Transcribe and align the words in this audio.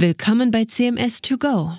Willkommen 0.00 0.52
bei 0.52 0.64
CMS 0.64 1.22
2 1.22 1.36
Go, 1.38 1.72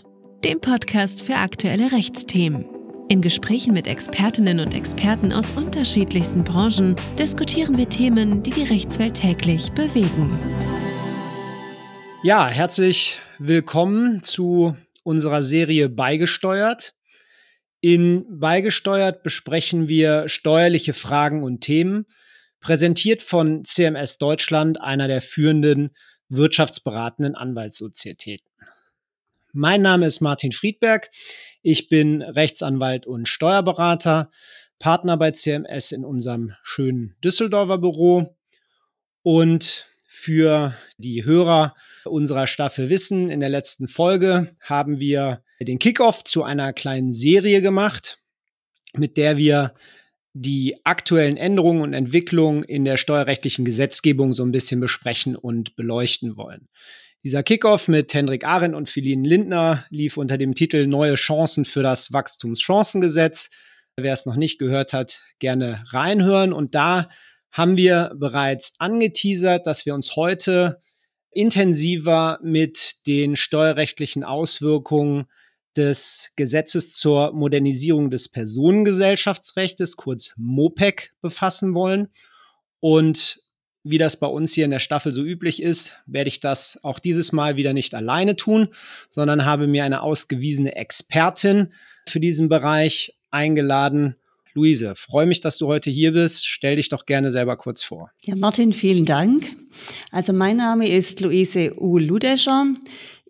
dem 0.44 0.60
Podcast 0.60 1.21
für 1.21 1.35
aktuelle 1.35 1.94
Rechtsthemen. 1.94 2.65
In 3.07 3.21
Gesprächen 3.21 3.73
mit 3.73 3.88
Expertinnen 3.88 4.59
und 4.59 4.73
Experten 4.73 5.31
aus 5.31 5.51
unterschiedlichsten 5.51 6.43
Branchen 6.43 6.97
diskutieren 7.17 7.77
wir 7.77 7.87
Themen, 7.87 8.43
die 8.43 8.52
die 8.52 8.66
Rechtswelt 8.66 9.13
täglich 9.13 9.71
bewegen. 9.71 10.38
Ja, 12.21 12.50
herzlich 12.50 13.20
willkommen 13.38 14.22
zu 14.22 14.76
unserer 15.04 15.42
Serie 15.42 15.88
Beigesteuert. 15.88 16.96
In 17.80 18.26
Beigesteuert 18.38 19.24
besprechen 19.24 19.88
wir 19.88 20.28
steuerliche 20.28 20.92
Fragen 20.92 21.42
und 21.42 21.62
Themen, 21.62 22.06
präsentiert 22.60 23.22
von 23.22 23.64
CMS 23.64 24.18
Deutschland, 24.18 24.82
einer 24.82 25.08
der 25.08 25.22
führenden 25.22 25.92
wirtschaftsberatenden 26.30 27.36
Anwaltssozietäten. 27.36 28.48
Mein 29.52 29.82
Name 29.82 30.05
ist 30.05 30.22
Martin 30.22 30.52
Friedberg. 30.52 31.09
Ich 31.63 31.90
bin 31.90 32.21
Rechtsanwalt 32.21 33.08
und 33.08 33.27
Steuerberater, 33.27 34.30
Partner 34.77 35.18
bei 35.18 35.31
CMS 35.31 35.91
in 35.91 36.05
unserem 36.05 36.54
schönen 36.63 37.16
Düsseldorfer 37.23 37.80
Büro. 37.80 38.38
Und 39.23 39.88
für 40.07 40.73
die 40.98 41.26
Hörer 41.26 41.76
unserer 42.05 42.48
Staffel 42.48 42.90
Wissen, 42.90 43.30
in 43.30 43.40
der 43.40 43.49
letzten 43.49 43.88
Folge 43.88 44.55
haben 44.62 44.99
wir 44.99 45.43
den 45.59 45.80
Kickoff 45.80 46.23
zu 46.23 46.43
einer 46.43 46.73
kleinen 46.73 47.12
Serie 47.12 47.62
gemacht, 47.62 48.20
mit 48.93 49.18
der 49.18 49.38
wir 49.38 49.73
die 50.41 50.77
aktuellen 50.85 51.35
Änderungen 51.35 51.81
und 51.81 51.93
Entwicklungen 51.93 52.63
in 52.63 52.85
der 52.85 52.95
steuerrechtlichen 52.95 53.66
Gesetzgebung 53.66 54.34
so 54.34 54.43
ein 54.43 54.53
bisschen 54.53 54.79
besprechen 54.79 55.35
und 55.35 55.75
beleuchten 55.75 56.38
wollen. 56.38 56.70
Dieser 57.23 57.43
Kickoff 57.43 57.89
mit 57.89 58.13
Hendrik 58.13 58.45
Arendt 58.45 58.73
und 58.73 58.88
Philine 58.88 59.27
Lindner 59.27 59.85
lief 59.89 60.15
unter 60.15 60.38
dem 60.38 60.55
Titel 60.55 60.88
Neue 60.88 61.15
Chancen 61.15 61.65
für 61.65 61.84
das 61.84 62.13
Wachstumschancengesetz. 62.13 63.49
Wer 63.98 64.13
es 64.13 64.25
noch 64.25 64.37
nicht 64.37 64.59
gehört 64.59 64.93
hat, 64.93 65.21
gerne 65.39 65.83
reinhören. 65.87 66.53
Und 66.53 66.73
da 66.73 67.09
haben 67.51 67.75
wir 67.75 68.13
bereits 68.15 68.75
angeteasert, 68.79 69.67
dass 69.67 69.85
wir 69.85 69.93
uns 69.93 70.15
heute 70.15 70.79
intensiver 71.31 72.39
mit 72.41 73.05
den 73.07 73.35
steuerrechtlichen 73.35 74.23
Auswirkungen 74.23 75.25
des 75.75 76.33
Gesetzes 76.35 76.95
zur 76.95 77.31
Modernisierung 77.31 78.09
des 78.09 78.29
Personengesellschaftsrechts, 78.29 79.95
kurz 79.95 80.33
MOPEC, 80.37 81.13
befassen 81.21 81.73
wollen. 81.73 82.09
Und 82.79 83.41
wie 83.83 83.97
das 83.97 84.19
bei 84.19 84.27
uns 84.27 84.53
hier 84.53 84.65
in 84.65 84.71
der 84.71 84.79
Staffel 84.79 85.11
so 85.11 85.23
üblich 85.23 85.61
ist, 85.61 85.97
werde 86.05 86.27
ich 86.27 86.39
das 86.39 86.83
auch 86.83 86.99
dieses 86.99 87.31
Mal 87.31 87.55
wieder 87.55 87.73
nicht 87.73 87.95
alleine 87.95 88.35
tun, 88.35 88.69
sondern 89.09 89.45
habe 89.45 89.67
mir 89.67 89.83
eine 89.83 90.01
ausgewiesene 90.01 90.75
Expertin 90.75 91.69
für 92.07 92.19
diesen 92.19 92.49
Bereich 92.49 93.17
eingeladen. 93.31 94.15
Luise, 94.53 94.95
freue 94.95 95.27
mich, 95.27 95.41
dass 95.41 95.57
du 95.57 95.67
heute 95.67 95.89
hier 95.89 96.11
bist. 96.11 96.47
Stell 96.47 96.75
dich 96.75 96.89
doch 96.89 97.05
gerne 97.05 97.31
selber 97.31 97.55
kurz 97.55 97.83
vor. 97.83 98.11
Ja, 98.21 98.35
Martin, 98.35 98.73
vielen 98.73 99.05
Dank. 99.05 99.55
Also 100.11 100.33
mein 100.33 100.57
Name 100.57 100.89
ist 100.89 101.21
Luise 101.21 101.71
U. 101.79 101.97
Ludescher. 101.97 102.65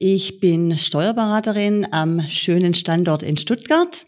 Ich 0.01 0.39
bin 0.39 0.77
Steuerberaterin 0.77 1.85
am 1.91 2.21
schönen 2.29 2.73
Standort 2.73 3.21
in 3.21 3.35
Stuttgart. 3.35 4.07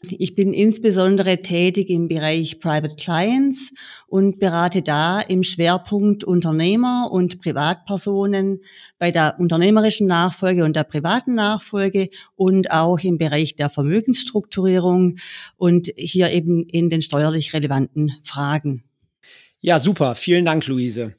Ich 0.00 0.36
bin 0.36 0.52
insbesondere 0.52 1.38
tätig 1.38 1.90
im 1.90 2.06
Bereich 2.06 2.60
Private 2.60 2.94
Clients 2.94 3.72
und 4.06 4.38
berate 4.38 4.80
da 4.80 5.20
im 5.20 5.42
Schwerpunkt 5.42 6.22
Unternehmer 6.22 7.08
und 7.10 7.40
Privatpersonen 7.40 8.60
bei 9.00 9.10
der 9.10 9.34
unternehmerischen 9.40 10.06
Nachfolge 10.06 10.64
und 10.64 10.76
der 10.76 10.84
privaten 10.84 11.34
Nachfolge 11.34 12.10
und 12.36 12.70
auch 12.70 13.00
im 13.00 13.18
Bereich 13.18 13.56
der 13.56 13.70
Vermögensstrukturierung 13.70 15.16
und 15.56 15.90
hier 15.96 16.30
eben 16.30 16.62
in 16.68 16.90
den 16.90 17.02
steuerlich 17.02 17.54
relevanten 17.54 18.12
Fragen. 18.22 18.84
Ja, 19.60 19.80
super. 19.80 20.14
Vielen 20.14 20.44
Dank, 20.44 20.64
Luise. 20.68 21.16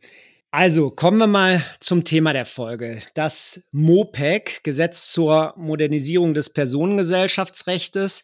Also 0.57 0.89
kommen 0.89 1.17
wir 1.17 1.27
mal 1.27 1.61
zum 1.81 2.05
Thema 2.05 2.31
der 2.31 2.45
Folge. 2.45 3.01
Das 3.13 3.67
MOPEC, 3.73 4.63
Gesetz 4.63 5.11
zur 5.11 5.53
Modernisierung 5.57 6.33
des 6.33 6.53
Personengesellschaftsrechts, 6.53 8.23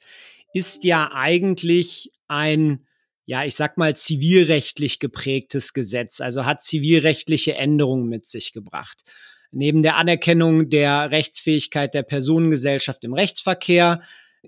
ist 0.53 0.85
ja 0.85 1.11
eigentlich 1.13 2.13
ein, 2.29 2.87
ja, 3.25 3.43
ich 3.43 3.55
sag 3.55 3.77
mal, 3.77 3.97
zivilrechtlich 3.97 4.99
geprägtes 4.99 5.73
Gesetz, 5.73 6.21
also 6.21 6.45
hat 6.45 6.61
zivilrechtliche 6.61 7.55
Änderungen 7.55 8.07
mit 8.07 8.25
sich 8.25 8.53
gebracht. 8.53 9.11
Neben 9.51 9.83
der 9.83 9.97
Anerkennung 9.97 10.69
der 10.69 11.11
Rechtsfähigkeit 11.11 11.93
der 11.93 12.03
Personengesellschaft 12.03 13.03
im 13.03 13.13
Rechtsverkehr 13.13 14.03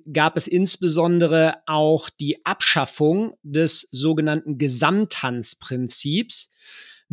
gab 0.09 0.38
es 0.38 0.47
insbesondere 0.47 1.55
auch 1.66 2.09
die 2.09 2.45
Abschaffung 2.45 3.35
des 3.43 3.89
sogenannten 3.91 4.57
Gesamthansprinzips 4.57 6.53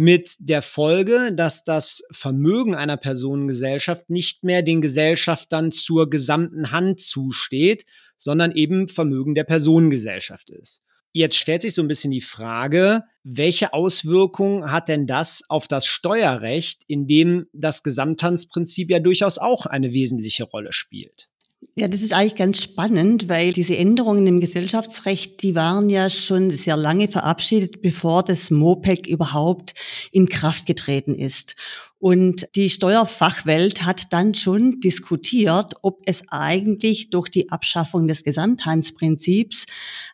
mit 0.01 0.37
der 0.39 0.63
Folge, 0.63 1.31
dass 1.31 1.65
das 1.65 2.05
Vermögen 2.11 2.75
einer 2.75 2.97
Personengesellschaft 2.97 4.09
nicht 4.09 4.45
mehr 4.45 4.63
den 4.63 4.81
Gesellschaftern 4.81 5.73
zur 5.73 6.09
gesamten 6.09 6.71
Hand 6.71 7.03
zusteht, 7.03 7.85
sondern 8.17 8.53
eben 8.53 8.89
Vermögen 8.89 9.35
der 9.35 9.45
Personengesellschaft 9.45 10.49
ist. 10.49 10.81
Jetzt 11.13 11.37
stellt 11.37 11.61
sich 11.61 11.75
so 11.75 11.83
ein 11.83 11.89
bisschen 11.89 12.13
die 12.13 12.23
Frage, 12.23 13.03
welche 13.25 13.75
Auswirkungen 13.75 14.73
hat 14.73 14.89
denn 14.89 15.07
das 15.07 15.45
auf 15.51 15.69
das 15.69 15.85
Steuerrecht, 15.85 16.83
in 16.87 17.07
dem 17.07 17.49
das 17.53 17.83
Gesamthansprinzip 17.83 18.91
ja 18.91 19.01
durchaus 19.01 19.37
auch 19.37 19.67
eine 19.67 19.93
wesentliche 19.93 20.45
Rolle 20.45 20.73
spielt? 20.73 21.30
Ja, 21.77 21.89
das 21.89 22.01
ist 22.01 22.13
eigentlich 22.15 22.37
ganz 22.37 22.63
spannend, 22.63 23.29
weil 23.29 23.53
diese 23.53 23.77
Änderungen 23.77 24.27
im 24.27 24.41
Gesellschaftsrecht, 24.41 25.43
die 25.43 25.55
waren 25.55 25.91
ja 25.91 26.09
schon 26.09 26.51
sehr 26.51 26.77
lange 26.77 27.07
verabschiedet, 27.09 27.83
bevor 27.83 28.23
das 28.23 28.51
MOPEC 28.51 29.07
überhaupt 29.07 29.75
in 30.11 30.29
Kraft 30.29 30.65
getreten 30.65 31.15
ist. 31.15 31.55
Und 32.01 32.49
die 32.57 32.71
Steuerfachwelt 32.71 33.85
hat 33.85 34.11
dann 34.11 34.33
schon 34.33 34.81
diskutiert, 34.81 35.75
ob 35.83 36.01
es 36.07 36.25
eigentlich 36.29 37.11
durch 37.11 37.29
die 37.29 37.51
Abschaffung 37.51 38.09
des 38.09 38.25
Gesamthandsprinzips 38.25 39.67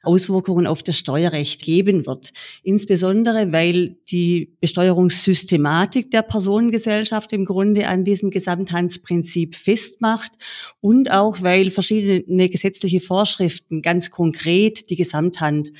Auswirkungen 0.03 0.67
auf 0.67 0.83
das 0.83 0.99
Steuerrecht 0.99 1.63
geben 1.63 2.05
wird. 2.05 2.33
Insbesondere, 2.65 3.53
weil 3.53 3.99
die 4.11 4.57
Besteuerungssystematik 4.61 6.11
der 6.11 6.23
Personengesellschaft 6.23 7.33
im 7.33 7.45
Grunde 7.45 7.87
an 7.87 8.03
diesem 8.03 8.31
Gesamthandsprinzip 8.31 9.55
festmacht 9.55 10.33
und 10.81 11.13
auch, 11.13 11.41
weil 11.43 11.71
verschiedene 11.71 12.49
gesetzliche 12.49 13.01
Vorschriften 13.01 13.81
ganz 13.81 14.11
konkret 14.11 14.91
die 14.91 14.97
Gesamthand 14.97 15.71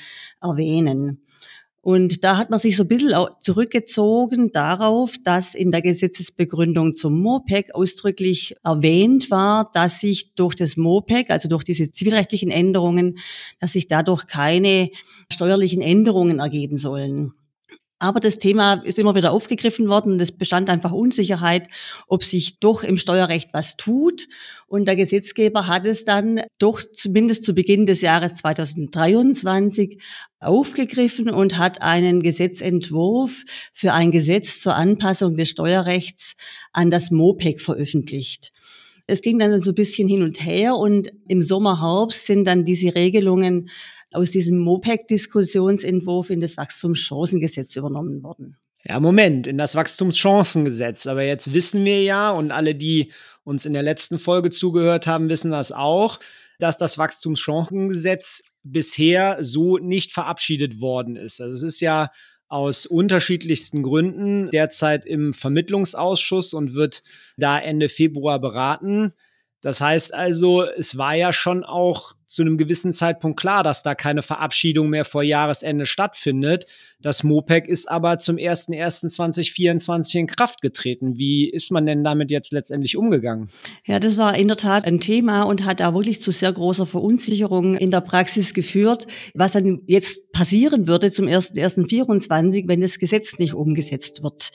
erwähnen. 0.41 1.21
Und 1.87 2.25
da 2.25 2.35
hat 2.35 2.49
man 2.49 2.59
sich 2.59 2.75
so 2.75 2.83
ein 2.83 2.89
bisschen 2.89 3.13
zurückgezogen 3.39 4.51
darauf, 4.51 5.15
dass 5.23 5.55
in 5.55 5.71
der 5.71 5.81
Gesetzesbegründung 5.81 6.97
zum 6.97 7.17
MOPEC 7.21 7.73
ausdrücklich 7.73 8.57
erwähnt 8.61 9.31
war, 9.31 9.71
dass 9.73 10.01
sich 10.01 10.33
durch 10.35 10.55
das 10.55 10.75
MOPEC, 10.75 11.29
also 11.29 11.47
durch 11.47 11.63
diese 11.63 11.89
zivilrechtlichen 11.89 12.51
Änderungen, 12.51 13.19
dass 13.61 13.71
sich 13.71 13.87
dadurch 13.87 14.27
keine 14.27 14.89
steuerlichen 15.31 15.81
Änderungen 15.81 16.39
ergeben 16.39 16.77
sollen. 16.77 17.31
Aber 17.99 18.19
das 18.19 18.37
Thema 18.37 18.73
ist 18.85 18.99
immer 18.99 19.15
wieder 19.15 19.31
aufgegriffen 19.31 19.87
worden 19.87 20.19
es 20.19 20.31
bestand 20.31 20.69
einfach 20.69 20.91
Unsicherheit, 20.91 21.67
ob 22.07 22.23
sich 22.23 22.59
doch 22.59 22.83
im 22.83 22.97
Steuerrecht 22.97 23.49
was 23.53 23.75
tut. 23.75 24.27
Und 24.67 24.85
der 24.85 24.95
Gesetzgeber 24.95 25.67
hat 25.67 25.87
es 25.87 26.03
dann 26.03 26.41
doch 26.59 26.81
zumindest 26.93 27.43
zu 27.43 27.53
Beginn 27.53 27.87
des 27.87 28.01
Jahres 28.01 28.35
2023 28.35 29.99
aufgegriffen 30.39 31.29
und 31.31 31.57
hat 31.57 31.81
einen 31.81 32.21
Gesetzentwurf 32.21 33.43
für 33.73 33.93
ein 33.93 34.11
Gesetz 34.11 34.59
zur 34.59 34.75
Anpassung 34.75 35.35
des 35.35 35.49
Steuerrechts 35.49 36.33
an 36.73 36.91
das 36.91 37.09
MOPEC 37.09 37.61
veröffentlicht. 37.61 38.51
Es 39.07 39.21
ging 39.21 39.39
dann 39.39 39.61
so 39.61 39.71
ein 39.71 39.75
bisschen 39.75 40.07
hin 40.07 40.21
und 40.21 40.45
her 40.45 40.75
und 40.75 41.11
im 41.29 41.41
Sommer, 41.41 41.81
Herbst 41.81 42.25
sind 42.25 42.45
dann 42.45 42.65
diese 42.65 42.93
Regelungen 42.93 43.69
aus 44.11 44.31
diesem 44.31 44.57
MOPEC-Diskussionsentwurf 44.59 46.29
in 46.29 46.39
das 46.39 46.57
Wachstumschancengesetz 46.57 47.75
übernommen 47.75 48.23
worden. 48.23 48.57
Ja, 48.83 48.99
Moment, 48.99 49.47
in 49.47 49.57
das 49.57 49.75
Wachstumschancengesetz. 49.75 51.07
Aber 51.07 51.23
jetzt 51.23 51.53
wissen 51.53 51.83
wir 51.83 52.03
ja, 52.03 52.31
und 52.31 52.51
alle, 52.51 52.73
die 52.73 53.11
uns 53.43 53.65
in 53.65 53.73
der 53.73 53.83
letzten 53.83 54.17
Folge 54.17 54.49
zugehört 54.49 55.07
haben, 55.07 55.29
wissen 55.29 55.51
das 55.51 55.71
auch, 55.71 56.19
dass 56.59 56.77
das 56.77 56.97
Wachstumschancengesetz 56.97 58.43
bisher 58.63 59.37
so 59.41 59.77
nicht 59.77 60.11
verabschiedet 60.11 60.81
worden 60.81 61.15
ist. 61.15 61.41
Also 61.41 61.53
es 61.53 61.63
ist 61.63 61.79
ja 61.81 62.11
aus 62.49 62.85
unterschiedlichsten 62.85 63.83
Gründen 63.83 64.49
derzeit 64.51 65.05
im 65.05 65.33
Vermittlungsausschuss 65.33 66.53
und 66.53 66.73
wird 66.73 67.03
da 67.35 67.59
Ende 67.59 67.89
Februar 67.89 68.39
beraten. 68.39 69.13
Das 69.61 69.81
heißt 69.81 70.13
also, 70.13 70.63
es 70.63 70.97
war 70.97 71.15
ja 71.15 71.33
schon 71.33 71.63
auch 71.63 72.13
zu 72.27 72.41
einem 72.41 72.57
gewissen 72.57 72.91
Zeitpunkt 72.91 73.39
klar, 73.39 73.63
dass 73.63 73.83
da 73.83 73.95
keine 73.95 74.21
Verabschiedung 74.21 74.89
mehr 74.89 75.05
vor 75.05 75.23
Jahresende 75.23 75.85
stattfindet. 75.85 76.65
Das 76.99 77.23
MOPEC 77.23 77.67
ist 77.67 77.89
aber 77.89 78.19
zum 78.19 78.35
01.01.2024 78.35 80.19
in 80.19 80.27
Kraft 80.27 80.61
getreten. 80.61 81.17
Wie 81.17 81.49
ist 81.49 81.71
man 81.71 81.85
denn 81.85 82.03
damit 82.03 82.29
jetzt 82.29 82.51
letztendlich 82.51 82.97
umgegangen? 82.97 83.49
Ja, 83.85 83.99
das 83.99 84.17
war 84.17 84.37
in 84.37 84.49
der 84.49 84.57
Tat 84.57 84.83
ein 84.83 84.99
Thema 84.99 85.43
und 85.43 85.63
hat 85.63 85.79
da 85.79 85.93
wirklich 85.93 86.21
zu 86.21 86.31
sehr 86.31 86.51
großer 86.51 86.85
Verunsicherung 86.85 87.75
in 87.75 87.91
der 87.91 88.01
Praxis 88.01 88.53
geführt, 88.53 89.07
was 89.33 89.53
dann 89.53 89.81
jetzt 89.87 90.31
passieren 90.33 90.87
würde 90.87 91.11
zum 91.11 91.27
01.01.24, 91.27 92.67
wenn 92.67 92.81
das 92.81 92.99
Gesetz 92.99 93.39
nicht 93.39 93.53
umgesetzt 93.53 94.21
wird. 94.21 94.51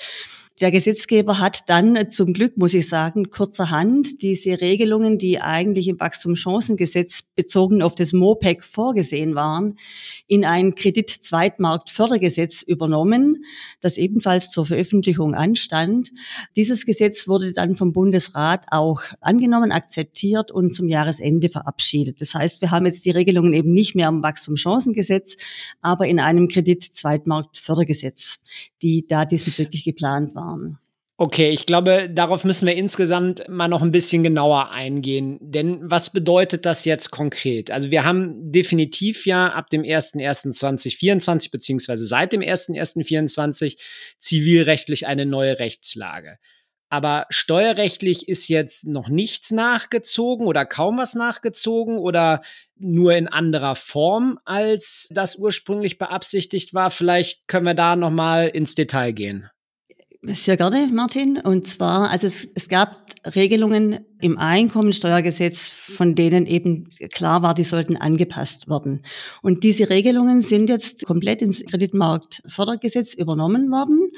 Der 0.60 0.70
Gesetzgeber 0.70 1.38
hat 1.38 1.68
dann 1.68 1.96
äh, 1.96 2.08
zum 2.08 2.34
Glück, 2.34 2.58
muss 2.58 2.74
ich 2.74 2.86
sagen, 2.88 3.30
kurzerhand 3.30 4.20
diese 4.20 4.60
Regelungen, 4.60 5.16
die 5.16 5.40
eigentlich 5.40 5.88
im 5.88 5.98
Wachstumschancengesetz 5.98 7.22
bezogen 7.34 7.82
auf 7.82 7.94
das 7.94 8.12
MOPEC 8.12 8.62
vorgesehen 8.62 9.34
waren, 9.34 9.78
in 10.26 10.44
ein 10.44 10.74
Kreditzweitmarktfördergesetz 10.74 12.62
übernommen, 12.62 13.44
das 13.80 13.96
ebenfalls 13.96 14.50
zur 14.50 14.66
Veröffentlichung 14.66 15.34
anstand. 15.34 16.12
Dieses 16.54 16.84
Gesetz 16.84 17.26
wurde 17.28 17.52
dann 17.52 17.74
vom 17.74 17.92
Bundesrat 17.92 18.66
auch 18.70 19.00
angenommen, 19.22 19.72
akzeptiert 19.72 20.50
und 20.50 20.74
zum 20.74 20.88
Jahresende 20.88 21.48
verabschiedet. 21.48 22.20
Das 22.20 22.34
heißt, 22.34 22.60
wir 22.60 22.70
haben 22.70 22.84
jetzt 22.84 23.06
die 23.06 23.10
Regelungen 23.10 23.54
eben 23.54 23.72
nicht 23.72 23.94
mehr 23.94 24.08
im 24.08 24.22
Wachstumschancengesetz, 24.22 25.36
aber 25.80 26.06
in 26.06 26.20
einem 26.20 26.48
Kreditzweitmarktfördergesetz, 26.48 28.36
die 28.82 29.06
da 29.06 29.24
diesbezüglich 29.24 29.84
geplant 29.84 30.34
waren 30.34 30.41
waren. 30.46 30.78
Okay, 31.18 31.50
ich 31.50 31.66
glaube, 31.66 32.10
darauf 32.10 32.44
müssen 32.44 32.66
wir 32.66 32.74
insgesamt 32.74 33.48
mal 33.48 33.68
noch 33.68 33.82
ein 33.82 33.92
bisschen 33.92 34.24
genauer 34.24 34.70
eingehen. 34.70 35.38
Denn 35.40 35.78
was 35.84 36.12
bedeutet 36.12 36.66
das 36.66 36.84
jetzt 36.84 37.12
konkret? 37.12 37.70
Also 37.70 37.92
wir 37.92 38.04
haben 38.04 38.50
definitiv 38.50 39.24
ja 39.24 39.52
ab 39.52 39.70
dem 39.70 39.82
01.01.2024 39.82 41.52
beziehungsweise 41.52 42.06
seit 42.06 42.32
dem 42.32 42.40
01.01.2024 42.40 43.78
zivilrechtlich 44.18 45.06
eine 45.06 45.24
neue 45.24 45.60
Rechtslage. 45.60 46.38
Aber 46.88 47.26
steuerrechtlich 47.30 48.28
ist 48.28 48.48
jetzt 48.48 48.84
noch 48.84 49.08
nichts 49.08 49.52
nachgezogen 49.52 50.46
oder 50.46 50.66
kaum 50.66 50.98
was 50.98 51.14
nachgezogen 51.14 51.98
oder 51.98 52.42
nur 52.76 53.14
in 53.14 53.28
anderer 53.28 53.76
Form, 53.76 54.40
als 54.44 55.08
das 55.12 55.36
ursprünglich 55.36 55.98
beabsichtigt 55.98 56.74
war. 56.74 56.90
Vielleicht 56.90 57.46
können 57.46 57.66
wir 57.66 57.74
da 57.74 57.94
noch 57.94 58.10
mal 58.10 58.48
ins 58.48 58.74
Detail 58.74 59.12
gehen. 59.12 59.48
Sehr 60.24 60.56
gerne, 60.56 60.88
Martin. 60.92 61.38
Und 61.38 61.66
zwar, 61.66 62.10
also 62.10 62.28
es, 62.28 62.48
es 62.54 62.68
gab 62.68 63.06
Regelungen 63.34 64.06
im 64.20 64.38
Einkommensteuergesetz, 64.38 65.70
von 65.70 66.14
denen 66.14 66.46
eben 66.46 66.88
klar 67.12 67.42
war, 67.42 67.54
die 67.54 67.64
sollten 67.64 67.96
angepasst 67.96 68.68
werden. 68.68 69.02
Und 69.42 69.64
diese 69.64 69.90
Regelungen 69.90 70.40
sind 70.40 70.68
jetzt 70.68 71.06
komplett 71.06 71.42
ins 71.42 71.64
Kreditmarktfördergesetz 71.64 73.14
übernommen 73.14 73.68
worden. 73.72 74.12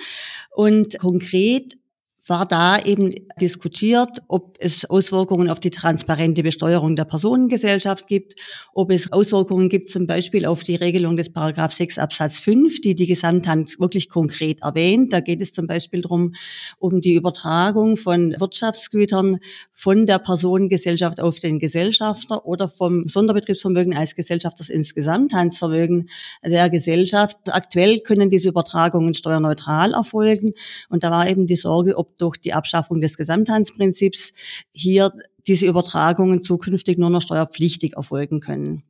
Und 0.50 0.98
konkret 0.98 1.78
war 2.26 2.46
da 2.46 2.78
eben 2.78 3.10
diskutiert, 3.38 4.22
ob 4.28 4.56
es 4.58 4.88
Auswirkungen 4.88 5.50
auf 5.50 5.60
die 5.60 5.70
transparente 5.70 6.42
Besteuerung 6.42 6.96
der 6.96 7.04
Personengesellschaft 7.04 8.06
gibt, 8.06 8.40
ob 8.72 8.90
es 8.90 9.12
Auswirkungen 9.12 9.68
gibt 9.68 9.90
zum 9.90 10.06
Beispiel 10.06 10.46
auf 10.46 10.64
die 10.64 10.76
Regelung 10.76 11.18
des 11.18 11.30
Paragraph 11.30 11.74
6 11.74 11.98
Absatz 11.98 12.40
5, 12.40 12.80
die 12.80 12.94
die 12.94 13.06
Gesamthand 13.06 13.78
wirklich 13.78 14.08
konkret 14.08 14.62
erwähnt. 14.62 15.12
Da 15.12 15.20
geht 15.20 15.42
es 15.42 15.52
zum 15.52 15.66
Beispiel 15.66 16.00
darum, 16.00 16.32
um 16.78 17.02
die 17.02 17.14
Übertragung 17.14 17.98
von 17.98 18.34
Wirtschaftsgütern 18.38 19.38
von 19.72 20.06
der 20.06 20.18
Personengesellschaft 20.18 21.20
auf 21.20 21.40
den 21.40 21.58
Gesellschafter 21.58 22.46
oder 22.46 22.68
vom 22.68 23.06
Sonderbetriebsvermögen 23.06 23.94
als 23.94 24.14
Gesellschafters 24.14 24.70
ins 24.70 24.94
Gesamthandsvermögen 24.94 26.08
der 26.42 26.70
Gesellschaft. 26.70 27.36
Aktuell 27.48 27.98
können 27.98 28.30
diese 28.30 28.48
Übertragungen 28.48 29.12
steuerneutral 29.12 29.92
erfolgen 29.92 30.54
und 30.88 31.04
da 31.04 31.10
war 31.10 31.28
eben 31.28 31.46
die 31.46 31.56
Sorge, 31.56 31.98
ob 31.98 32.13
durch 32.18 32.36
die 32.38 32.52
Abschaffung 32.52 33.00
des 33.00 33.16
Gesamthandsprinzips 33.16 34.32
hier 34.70 35.12
diese 35.46 35.66
Übertragungen 35.66 36.42
zukünftig 36.42 36.98
nur 36.98 37.10
noch 37.10 37.22
steuerpflichtig 37.22 37.94
erfolgen 37.94 38.40
können. 38.40 38.82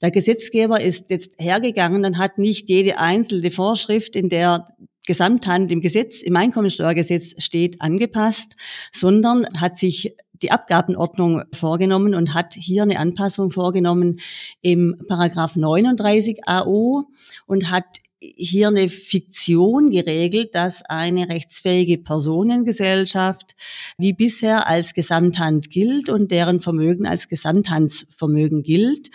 Der 0.00 0.10
Gesetzgeber 0.10 0.80
ist 0.80 1.10
jetzt 1.10 1.34
hergegangen 1.38 2.04
und 2.04 2.18
hat 2.18 2.38
nicht 2.38 2.68
jede 2.70 2.98
einzelne 2.98 3.50
Vorschrift, 3.50 4.16
in 4.16 4.30
der 4.30 4.68
Gesamthand 5.06 5.72
im 5.72 5.80
Gesetz, 5.80 6.22
im 6.22 6.36
Einkommensteuergesetz 6.36 7.42
steht, 7.42 7.80
angepasst, 7.82 8.54
sondern 8.92 9.46
hat 9.58 9.78
sich 9.78 10.14
die 10.42 10.50
Abgabenordnung 10.50 11.42
vorgenommen 11.52 12.14
und 12.14 12.32
hat 12.34 12.54
hier 12.54 12.82
eine 12.82 12.98
Anpassung 12.98 13.50
vorgenommen 13.50 14.20
im 14.62 14.96
Paragraph 15.08 15.56
39 15.56 16.46
AO 16.46 17.04
und 17.46 17.70
hat 17.70 17.98
hier 18.20 18.68
eine 18.68 18.88
Fiktion 18.88 19.90
geregelt, 19.90 20.54
dass 20.54 20.82
eine 20.82 21.28
rechtsfähige 21.28 21.98
Personengesellschaft 21.98 23.56
wie 23.96 24.12
bisher 24.12 24.66
als 24.66 24.92
Gesamthand 24.94 25.70
gilt 25.70 26.08
und 26.08 26.30
deren 26.30 26.60
Vermögen 26.60 27.06
als 27.06 27.28
Gesamthandsvermögen 27.28 28.62
gilt 28.62 29.10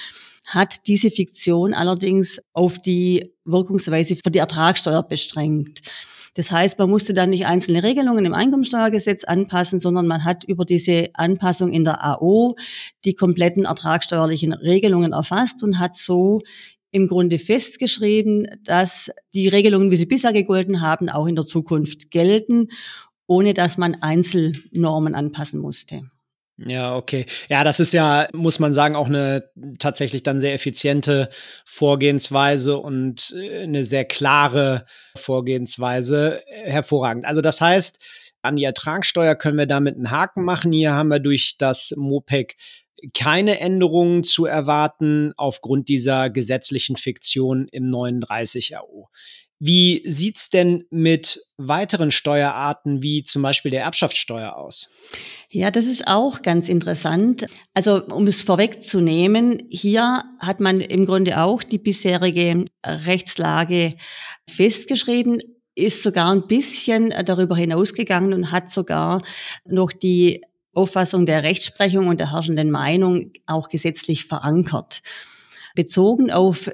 hat 0.45 0.87
diese 0.87 1.09
Fiktion 1.11 1.73
allerdings 1.73 2.39
auf 2.53 2.79
die 2.79 3.33
Wirkungsweise 3.45 4.15
für 4.15 4.31
die 4.31 4.39
Ertragssteuer 4.39 5.03
beschränkt. 5.03 5.81
Das 6.35 6.51
heißt, 6.51 6.77
man 6.77 6.89
musste 6.89 7.13
dann 7.13 7.29
nicht 7.29 7.45
einzelne 7.45 7.81
Regelungen 7.81 8.25
im 8.25 8.33
Einkommensteuergesetz 8.33 9.23
anpassen, 9.23 9.79
sondern 9.79 10.05
man 10.05 10.25
hat 10.25 10.43
über 10.43 10.65
diese 10.65 11.07
Anpassung 11.13 11.71
in 11.71 11.85
der 11.85 12.03
AO 12.03 12.55
die 13.05 13.15
kompletten 13.15 13.63
ertragssteuerlichen 13.63 14.51
Regelungen 14.51 15.13
erfasst 15.13 15.63
und 15.63 15.79
hat 15.79 15.95
so 15.95 16.41
im 16.95 17.09
Grunde 17.09 17.39
festgeschrieben, 17.39 18.47
dass 18.63 19.11
die 19.33 19.49
Regelungen, 19.49 19.91
wie 19.91 19.97
sie 19.97 20.05
bisher 20.05 20.31
gegolten 20.31 20.79
haben, 20.79 21.09
auch 21.09 21.27
in 21.27 21.35
der 21.35 21.45
Zukunft 21.45 22.09
gelten, 22.09 22.69
ohne 23.27 23.53
dass 23.53 23.77
man 23.77 23.95
Einzelnormen 24.01 25.13
anpassen 25.13 25.59
musste. 25.59 26.03
Ja, 26.57 26.95
okay. 26.95 27.25
Ja, 27.49 27.65
das 27.65 27.81
ist 27.81 27.91
ja, 27.91 28.29
muss 28.31 28.59
man 28.59 28.71
sagen, 28.71 28.95
auch 28.95 29.07
eine 29.07 29.49
tatsächlich 29.77 30.23
dann 30.23 30.39
sehr 30.39 30.53
effiziente 30.53 31.27
Vorgehensweise 31.65 32.77
und 32.77 33.35
äh, 33.37 33.63
eine 33.63 33.83
sehr 33.83 34.05
klare 34.05 34.85
Vorgehensweise. 35.17 36.43
Hervorragend. 36.47 37.25
Also 37.25 37.41
das 37.41 37.59
heißt, 37.59 38.31
an 38.41 38.55
die 38.55 38.63
Ertragssteuer 38.63 39.35
können 39.35 39.57
wir 39.57 39.65
damit 39.65 39.95
einen 39.95 40.11
Haken 40.11 40.45
machen. 40.45 40.71
Hier 40.71 40.93
haben 40.93 41.09
wir 41.09 41.19
durch 41.19 41.57
das 41.57 41.93
MOPEC 41.97 42.55
keine 43.13 43.59
Änderungen 43.59 44.23
zu 44.23 44.45
erwarten 44.45 45.33
aufgrund 45.37 45.89
dieser 45.89 46.29
gesetzlichen 46.29 46.95
Fiktion 46.95 47.67
im 47.71 47.89
39 47.89 48.77
AO. 48.77 49.09
Wie 49.59 50.03
sieht's 50.05 50.49
denn 50.49 50.83
mit 50.89 51.39
weiteren 51.57 52.11
Steuerarten 52.11 53.01
wie 53.01 53.23
zum 53.23 53.41
Beispiel 53.41 53.71
der 53.71 53.83
Erbschaftssteuer 53.83 54.55
aus? 54.55 54.89
Ja, 55.49 55.71
das 55.71 55.85
ist 55.85 56.07
auch 56.07 56.41
ganz 56.41 56.67
interessant. 56.67 57.45
Also 57.73 58.03
um 58.05 58.27
es 58.27 58.43
vorwegzunehmen, 58.43 59.63
hier 59.69 60.23
hat 60.39 60.59
man 60.59 60.81
im 60.81 61.05
Grunde 61.05 61.41
auch 61.41 61.63
die 61.63 61.77
bisherige 61.77 62.65
Rechtslage 62.85 63.95
festgeschrieben, 64.49 65.39
ist 65.73 66.03
sogar 66.03 66.31
ein 66.31 66.47
bisschen 66.47 67.13
darüber 67.23 67.55
hinausgegangen 67.55 68.33
und 68.33 68.51
hat 68.51 68.69
sogar 68.69 69.21
noch 69.65 69.93
die 69.93 70.41
Auffassung 70.75 71.25
der 71.25 71.43
Rechtsprechung 71.43 72.07
und 72.07 72.19
der 72.19 72.31
herrschenden 72.31 72.69
Meinung 72.69 73.31
auch 73.45 73.69
gesetzlich 73.69 74.25
verankert. 74.25 75.01
Bezogen 75.73 76.31
auf 76.31 76.69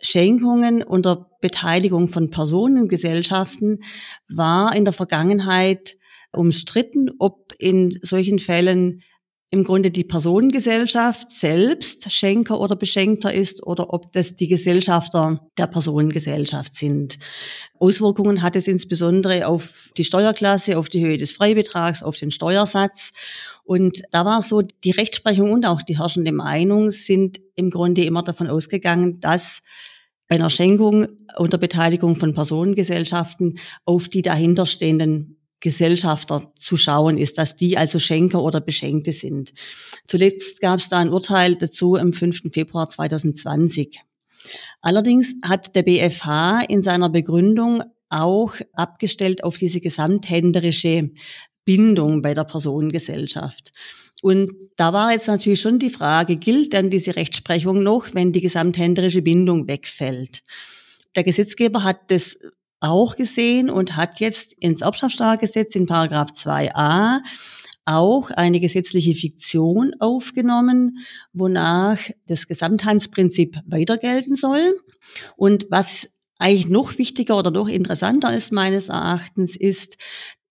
Schenkungen 0.00 0.82
unter 0.82 1.30
Beteiligung 1.40 2.08
von 2.08 2.30
Personengesellschaften 2.30 3.80
war 4.28 4.74
in 4.74 4.84
der 4.84 4.92
Vergangenheit 4.92 5.96
umstritten, 6.32 7.10
ob 7.18 7.54
in 7.58 7.96
solchen 8.02 8.38
Fällen 8.38 9.02
im 9.54 9.62
Grunde 9.62 9.92
die 9.92 10.02
Personengesellschaft 10.02 11.30
selbst 11.30 12.10
Schenker 12.10 12.58
oder 12.58 12.74
Beschenkter 12.74 13.32
ist 13.32 13.64
oder 13.64 13.94
ob 13.94 14.10
das 14.10 14.34
die 14.34 14.48
Gesellschafter 14.48 15.48
der 15.56 15.68
Personengesellschaft 15.68 16.74
sind. 16.74 17.18
Auswirkungen 17.78 18.42
hat 18.42 18.56
es 18.56 18.66
insbesondere 18.66 19.46
auf 19.46 19.90
die 19.96 20.02
Steuerklasse, 20.02 20.76
auf 20.76 20.88
die 20.88 21.04
Höhe 21.04 21.18
des 21.18 21.30
Freibetrags, 21.30 22.02
auf 22.02 22.16
den 22.16 22.32
Steuersatz. 22.32 23.12
Und 23.62 24.02
da 24.10 24.24
war 24.24 24.42
so, 24.42 24.60
die 24.60 24.90
Rechtsprechung 24.90 25.52
und 25.52 25.66
auch 25.66 25.82
die 25.82 25.98
herrschende 25.98 26.32
Meinung 26.32 26.90
sind 26.90 27.40
im 27.54 27.70
Grunde 27.70 28.02
immer 28.02 28.24
davon 28.24 28.48
ausgegangen, 28.48 29.20
dass 29.20 29.60
bei 30.26 30.34
einer 30.34 30.50
Schenkung 30.50 31.06
unter 31.36 31.58
Beteiligung 31.58 32.16
von 32.16 32.34
Personengesellschaften 32.34 33.60
auf 33.84 34.08
die 34.08 34.22
dahinterstehenden 34.22 35.36
Gesellschafter 35.64 36.52
zu 36.56 36.76
schauen 36.76 37.16
ist, 37.16 37.38
dass 37.38 37.56
die 37.56 37.78
also 37.78 37.98
Schenker 37.98 38.42
oder 38.42 38.60
Beschenkte 38.60 39.14
sind. 39.14 39.54
Zuletzt 40.04 40.60
gab 40.60 40.78
es 40.78 40.90
da 40.90 40.98
ein 40.98 41.08
Urteil 41.08 41.56
dazu 41.56 41.96
am 41.96 42.12
5. 42.12 42.52
Februar 42.52 42.90
2020. 42.90 44.02
Allerdings 44.82 45.32
hat 45.42 45.74
der 45.74 45.82
BFH 45.82 46.64
in 46.68 46.82
seiner 46.82 47.08
Begründung 47.08 47.82
auch 48.10 48.52
abgestellt 48.74 49.42
auf 49.42 49.56
diese 49.56 49.80
gesamthänderische 49.80 51.10
Bindung 51.64 52.20
bei 52.20 52.34
der 52.34 52.44
Personengesellschaft. 52.44 53.72
Und 54.20 54.52
da 54.76 54.92
war 54.92 55.12
jetzt 55.12 55.28
natürlich 55.28 55.62
schon 55.62 55.78
die 55.78 55.88
Frage, 55.88 56.36
gilt 56.36 56.74
denn 56.74 56.90
diese 56.90 57.16
Rechtsprechung 57.16 57.82
noch, 57.82 58.12
wenn 58.12 58.32
die 58.32 58.42
gesamthänderische 58.42 59.22
Bindung 59.22 59.66
wegfällt? 59.66 60.42
Der 61.16 61.24
Gesetzgeber 61.24 61.84
hat 61.84 62.10
das 62.10 62.38
auch 62.80 63.16
gesehen 63.16 63.70
und 63.70 63.96
hat 63.96 64.20
jetzt 64.20 64.54
ins 64.58 64.82
Erbschaftssteuergesetz 64.82 65.74
in 65.74 65.86
Paragraph 65.86 66.32
2a 66.32 67.20
auch 67.86 68.30
eine 68.30 68.60
gesetzliche 68.60 69.14
Fiktion 69.14 69.92
aufgenommen, 70.00 70.98
wonach 71.32 71.98
das 72.26 72.46
Gesamthandsprinzip 72.46 73.58
weiter 73.66 73.98
gelten 73.98 74.36
soll. 74.36 74.80
Und 75.36 75.66
was 75.70 76.08
eigentlich 76.38 76.68
noch 76.68 76.98
wichtiger 76.98 77.38
oder 77.38 77.50
noch 77.50 77.68
interessanter 77.68 78.34
ist 78.34 78.52
meines 78.52 78.88
Erachtens, 78.88 79.56
ist, 79.56 79.96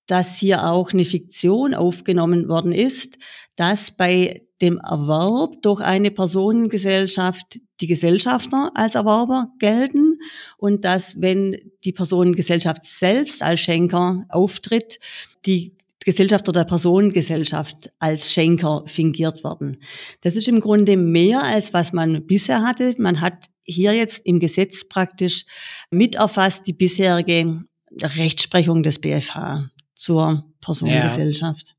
dass 0.06 0.38
hier 0.38 0.66
auch 0.70 0.92
eine 0.92 1.06
Fiktion 1.06 1.74
aufgenommen 1.74 2.48
worden 2.50 2.72
ist, 2.72 3.18
dass 3.56 3.92
bei 3.92 4.46
dem 4.64 4.80
Erwerb 4.80 5.62
durch 5.62 5.82
eine 5.82 6.10
Personengesellschaft 6.10 7.60
die 7.82 7.88
Gesellschafter 7.88 8.72
als 8.76 8.96
Erwerber 8.96 9.50
gelten 9.60 10.20
und 10.58 10.86
dass, 10.86 11.20
wenn 11.22 11.58
die 11.84 11.92
Personengesellschaft 11.92 12.86
selbst 12.86 13.44
als 13.44 13.60
Schenker 13.60 14.24
auftritt, 14.30 15.00
die 15.46 15.76
Gesellschafter 16.00 16.54
der 16.54 16.64
Personengesellschaft 16.64 17.92
als 18.00 18.32
Schenker 18.32 18.84
fingiert 18.86 19.44
werden. 19.44 19.82
Das 20.22 20.36
ist 20.36 20.48
im 20.48 20.62
Grunde 20.62 20.96
mehr 20.96 21.44
als 21.44 21.74
was 21.74 21.92
man 21.92 22.26
bisher 22.26 22.62
hatte. 22.62 22.96
Man 22.98 23.20
hat 23.20 23.48
hier 23.64 23.94
jetzt 23.94 24.26
im 24.26 24.40
Gesetz 24.40 24.88
praktisch 24.88 25.46
mit 25.92 26.16
erfasst 26.16 26.68
die 26.68 26.74
bisherige 26.74 27.66
Rechtsprechung 28.02 28.82
des 28.82 29.00
BFH 29.00 29.70
zur 29.96 30.46
Personengesellschaft. 30.62 31.73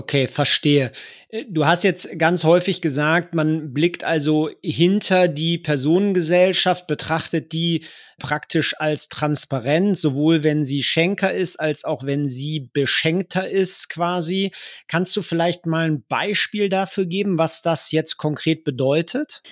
Okay, 0.00 0.28
verstehe. 0.28 0.92
Äh, 1.28 1.44
du 1.46 1.66
hast 1.66 1.84
jetzt 1.84 2.18
ganz 2.18 2.44
häufig 2.44 2.80
gesagt, 2.80 3.34
man 3.34 3.74
blickt 3.74 4.02
also 4.02 4.48
hinter 4.62 5.28
die 5.28 5.58
Personengesellschaft, 5.58 6.86
betrachtet 6.86 7.52
die 7.52 7.84
praktisch 8.18 8.80
als 8.80 9.10
transparent, 9.10 9.98
sowohl 9.98 10.42
wenn 10.42 10.64
sie 10.64 10.82
Schenker 10.82 11.34
ist, 11.34 11.60
als 11.60 11.84
auch 11.84 12.02
wenn 12.02 12.28
sie 12.28 12.70
Beschenkter 12.72 13.46
ist 13.46 13.90
quasi. 13.90 14.52
Kannst 14.88 15.14
du 15.18 15.20
vielleicht 15.20 15.66
mal 15.66 15.86
ein 15.86 16.02
Beispiel 16.08 16.70
dafür 16.70 17.04
geben, 17.04 17.36
was 17.36 17.60
das 17.60 17.92
jetzt 17.92 18.16
konkret 18.16 18.64
bedeutet? 18.64 19.42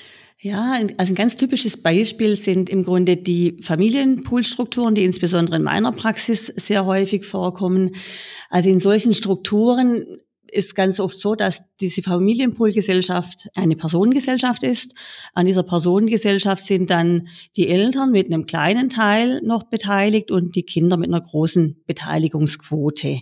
Ja, 0.40 0.78
also 0.98 1.12
ein 1.12 1.16
ganz 1.16 1.34
typisches 1.34 1.76
Beispiel 1.76 2.36
sind 2.36 2.70
im 2.70 2.84
Grunde 2.84 3.16
die 3.16 3.58
Familienpoolstrukturen, 3.60 4.94
die 4.94 5.04
insbesondere 5.04 5.56
in 5.56 5.64
meiner 5.64 5.90
Praxis 5.90 6.46
sehr 6.46 6.86
häufig 6.86 7.24
vorkommen. 7.24 7.96
Also 8.48 8.68
in 8.68 8.78
solchen 8.78 9.14
Strukturen 9.14 10.06
ist 10.50 10.74
ganz 10.74 11.00
oft 11.00 11.18
so, 11.18 11.34
dass 11.34 11.62
diese 11.80 12.02
Familienpoolgesellschaft 12.02 13.48
eine 13.54 13.76
Personengesellschaft 13.76 14.62
ist. 14.62 14.94
An 15.34 15.46
dieser 15.46 15.62
Personengesellschaft 15.62 16.64
sind 16.64 16.90
dann 16.90 17.28
die 17.56 17.68
Eltern 17.68 18.10
mit 18.10 18.26
einem 18.26 18.46
kleinen 18.46 18.90
Teil 18.90 19.40
noch 19.42 19.64
beteiligt 19.64 20.30
und 20.30 20.56
die 20.56 20.62
Kinder 20.64 20.96
mit 20.96 21.08
einer 21.08 21.20
großen 21.20 21.82
Beteiligungsquote. 21.86 23.20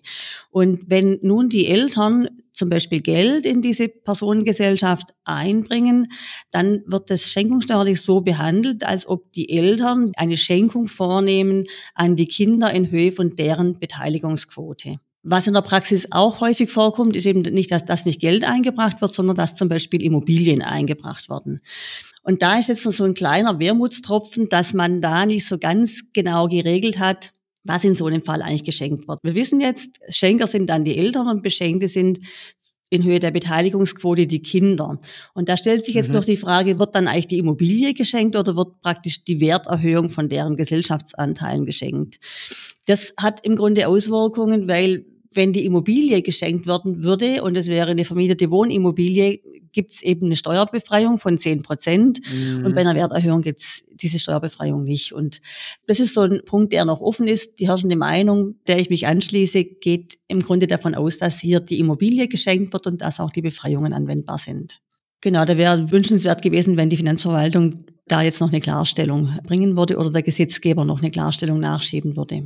Und 0.51 0.85
wenn 0.89 1.19
nun 1.23 1.49
die 1.49 1.67
Eltern 1.67 2.29
zum 2.57 2.71
Beispiel 2.71 3.03
Geld 3.03 3.45
in 3.45 3.61
diese 3.61 3.89
Personengesellschaft 3.89 5.11
einbringen, 5.25 6.09
dann 6.51 6.83
wird 6.87 7.11
das 7.11 7.31
schenkungssteuerlich 7.31 8.01
so 8.01 8.23
behandelt, 8.23 8.83
als 8.83 9.07
ob 9.07 9.31
die 9.33 9.51
Eltern 9.51 10.11
eine 10.17 10.37
Schenkung 10.39 10.89
vornehmen 10.89 11.65
an 11.95 12.17
die 12.17 12.27
Kinder 12.27 12.73
in 12.73 12.91
Höhe 12.91 13.13
von 13.13 13.37
deren 13.37 13.79
Beteiligungsquote. 13.79 14.97
Was 15.29 15.49
in 15.49 15.55
der 15.55 15.63
Praxis 15.63 16.07
auch 16.13 16.41
häufig 16.41 16.71
vorkommt, 16.71 17.17
ist 17.17 17.27
eben 17.27 17.41
nicht, 17.41 17.73
dass 17.73 17.85
das 17.85 18.05
nicht 18.05 18.21
Geld 18.21 18.45
eingebracht 18.45 19.01
wird, 19.01 19.13
sondern 19.13 19.35
dass 19.35 19.57
zum 19.57 19.69
Beispiel 19.69 20.01
Immobilien 20.01 20.63
eingebracht 20.63 21.29
werden. 21.29 21.61
Und 22.23 22.43
da 22.43 22.61
ist 22.61 22.69
jetzt 22.69 22.85
so 22.85 23.05
ein 23.05 23.15
kleiner 23.15 23.59
Wermutstropfen, 23.59 24.49
dass 24.49 24.73
man 24.73 25.01
da 25.01 25.27
nicht 25.27 25.45
so 25.45 25.59
ganz 25.59 26.05
genau 26.13 26.47
geregelt 26.47 27.01
hat, 27.01 27.33
was 27.65 27.83
in 27.83 27.97
so 27.97 28.07
einem 28.07 28.23
Fall 28.23 28.41
eigentlich 28.41 28.63
geschenkt 28.63 29.09
wird. 29.09 29.19
Wir 29.25 29.35
wissen 29.35 29.61
jetzt, 29.61 29.99
Schenker 30.09 30.47
sind 30.47 30.71
dann 30.71 30.85
die 30.85 30.97
Eltern 30.97 31.27
und 31.27 31.43
Beschenkte 31.43 31.89
sind 31.89 32.21
in 32.89 33.03
Höhe 33.03 33.19
der 33.19 33.33
Beteiligungsquote 33.33 34.29
die 34.29 34.43
Kinder. 34.43 35.01
Und 35.35 35.49
da 35.49 35.57
stellt 35.57 35.87
sich 35.87 35.97
jetzt 35.97 36.11
mhm. 36.11 36.15
noch 36.15 36.25
die 36.25 36.37
Frage, 36.37 36.79
wird 36.79 36.95
dann 36.95 37.09
eigentlich 37.09 37.27
die 37.27 37.39
Immobilie 37.39 37.95
geschenkt 37.95 38.37
oder 38.37 38.55
wird 38.55 38.81
praktisch 38.81 39.25
die 39.25 39.41
Werterhöhung 39.41 40.09
von 40.09 40.29
deren 40.29 40.57
Gesellschaftsanteilen 40.57 41.67
geschenkt? 41.67 42.21
Das 42.87 43.13
hat 43.17 43.45
im 43.45 43.57
Grunde 43.57 43.89
Auswirkungen, 43.89 44.69
weil 44.69 45.05
wenn 45.33 45.53
die 45.53 45.65
Immobilie 45.65 46.23
geschenkt 46.23 46.67
werden 46.67 47.03
würde 47.03 47.43
und 47.43 47.57
es 47.57 47.69
wäre 47.69 47.91
eine 47.91 48.05
vermietete 48.05 48.51
Wohnimmobilie, 48.51 49.41
gibt 49.73 49.93
es 49.93 50.03
eben 50.03 50.27
eine 50.27 50.37
Steuerbefreiung 50.37 51.19
von 51.19 51.39
10 51.39 51.63
Prozent. 51.63 52.21
Mhm. 52.33 52.65
Und 52.65 52.75
bei 52.75 52.81
einer 52.81 52.95
Werterhöhung 52.95 53.43
gibt 53.43 53.61
es 53.61 53.85
diese 53.91 54.19
Steuerbefreiung 54.19 54.85
nicht. 54.85 55.13
Und 55.13 55.41
das 55.87 56.01
ist 56.01 56.15
so 56.15 56.23
ein 56.23 56.41
Punkt, 56.45 56.73
der 56.73 56.85
noch 56.85 57.01
offen 57.01 57.29
ist. 57.29 57.61
Die 57.61 57.69
herrschende 57.69 57.97
Meinung, 57.97 58.57
der 58.67 58.79
ich 58.79 58.91
mich 58.91 59.07
anschließe, 59.07 59.65
geht 59.65 60.19
im 60.29 60.41
Grunde 60.41 60.67
davon 60.67 60.95
aus, 60.95 61.19
dass 61.19 61.41
hier 61.41 61.61
die 61.61 61.79
Immobilie 61.79 62.27
geschenkt 62.27 62.73
wird 62.73 62.87
und 62.87 63.03
dass 63.03 63.21
auch 63.21 63.31
die 63.31 63.43
Befreiungen 63.43 63.93
anwendbar 63.93 64.39
sind. 64.39 64.81
Genau, 65.21 65.45
da 65.45 65.57
wäre 65.57 65.91
wünschenswert 65.91 66.43
gewesen, 66.43 66.77
wenn 66.77 66.89
die 66.89 66.97
Finanzverwaltung 66.97 67.85
da 68.07 68.23
jetzt 68.23 68.41
noch 68.41 68.49
eine 68.49 68.61
Klarstellung 68.61 69.39
bringen 69.45 69.77
würde 69.77 69.97
oder 69.97 70.11
der 70.11 70.23
Gesetzgeber 70.23 70.85
noch 70.85 71.01
eine 71.01 71.11
Klarstellung 71.11 71.61
nachschieben 71.61 72.17
würde. 72.17 72.45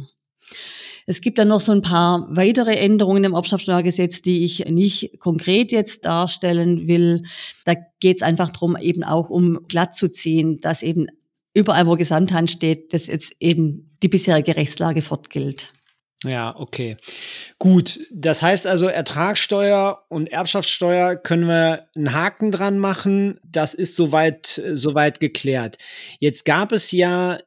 Es 1.06 1.20
gibt 1.20 1.38
dann 1.38 1.48
noch 1.48 1.60
so 1.60 1.72
ein 1.72 1.82
paar 1.82 2.26
weitere 2.30 2.74
Änderungen 2.76 3.24
im 3.24 3.34
Erbschaftssteuergesetz, 3.34 4.22
die 4.22 4.44
ich 4.44 4.66
nicht 4.66 5.18
konkret 5.20 5.72
jetzt 5.72 6.04
darstellen 6.04 6.86
will. 6.86 7.22
Da 7.64 7.74
geht 8.00 8.16
es 8.16 8.22
einfach 8.22 8.50
darum, 8.50 8.76
eben 8.76 9.04
auch 9.04 9.30
um 9.30 9.60
glatt 9.68 9.96
zu 9.96 10.10
ziehen, 10.10 10.58
dass 10.60 10.82
eben 10.82 11.08
überall, 11.54 11.86
wo 11.86 11.96
Gesamthand 11.96 12.50
steht, 12.50 12.92
dass 12.92 13.06
jetzt 13.06 13.32
eben 13.40 13.96
die 14.02 14.08
bisherige 14.08 14.56
Rechtslage 14.56 15.02
fortgilt. 15.02 15.72
Ja, 16.24 16.54
okay. 16.58 16.98
Gut, 17.58 18.00
das 18.12 18.42
heißt 18.42 18.66
also, 18.66 18.88
Ertragssteuer 18.88 20.04
und 20.08 20.30
Erbschaftssteuer 20.30 21.16
können 21.16 21.46
wir 21.46 21.88
einen 21.96 22.12
Haken 22.12 22.52
dran 22.52 22.78
machen. 22.78 23.40
Das 23.42 23.72
ist 23.72 23.96
soweit, 23.96 24.46
soweit 24.74 25.18
geklärt. 25.18 25.78
Jetzt 26.18 26.44
gab 26.44 26.72
es 26.72 26.92
ja 26.92 27.38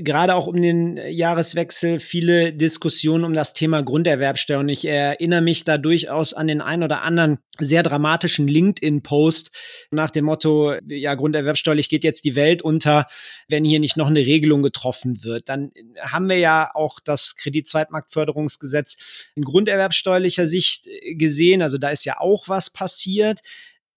gerade 0.00 0.36
auch 0.36 0.46
um 0.46 0.60
den 0.62 0.96
Jahreswechsel 0.96 1.98
viele 1.98 2.52
Diskussionen 2.52 3.24
um 3.24 3.32
das 3.32 3.52
Thema 3.52 3.82
Grunderwerbsteuer. 3.82 4.60
Und 4.60 4.68
ich 4.68 4.84
erinnere 4.84 5.40
mich 5.40 5.64
da 5.64 5.76
durchaus 5.76 6.34
an 6.34 6.46
den 6.46 6.60
ein 6.60 6.84
oder 6.84 7.02
anderen 7.02 7.38
sehr 7.58 7.82
dramatischen 7.82 8.46
LinkedIn-Post 8.46 9.50
nach 9.90 10.10
dem 10.10 10.26
Motto, 10.26 10.74
ja, 10.88 11.14
grunderwerbsteuerlich 11.14 11.88
geht 11.88 12.04
jetzt 12.04 12.24
die 12.24 12.36
Welt 12.36 12.62
unter, 12.62 13.06
wenn 13.48 13.64
hier 13.64 13.80
nicht 13.80 13.96
noch 13.96 14.06
eine 14.06 14.20
Regelung 14.20 14.62
getroffen 14.62 15.24
wird. 15.24 15.48
Dann 15.48 15.72
haben 16.00 16.28
wir 16.28 16.38
ja 16.38 16.70
auch 16.74 17.00
das 17.00 17.34
Kreditzweitmarktförderungsgesetz 17.34 19.26
in 19.34 19.42
grunderwerbsteuerlicher 19.42 20.46
Sicht 20.46 20.88
gesehen. 21.14 21.60
Also 21.60 21.78
da 21.78 21.90
ist 21.90 22.04
ja 22.04 22.20
auch 22.20 22.48
was 22.48 22.70
passiert 22.70 23.40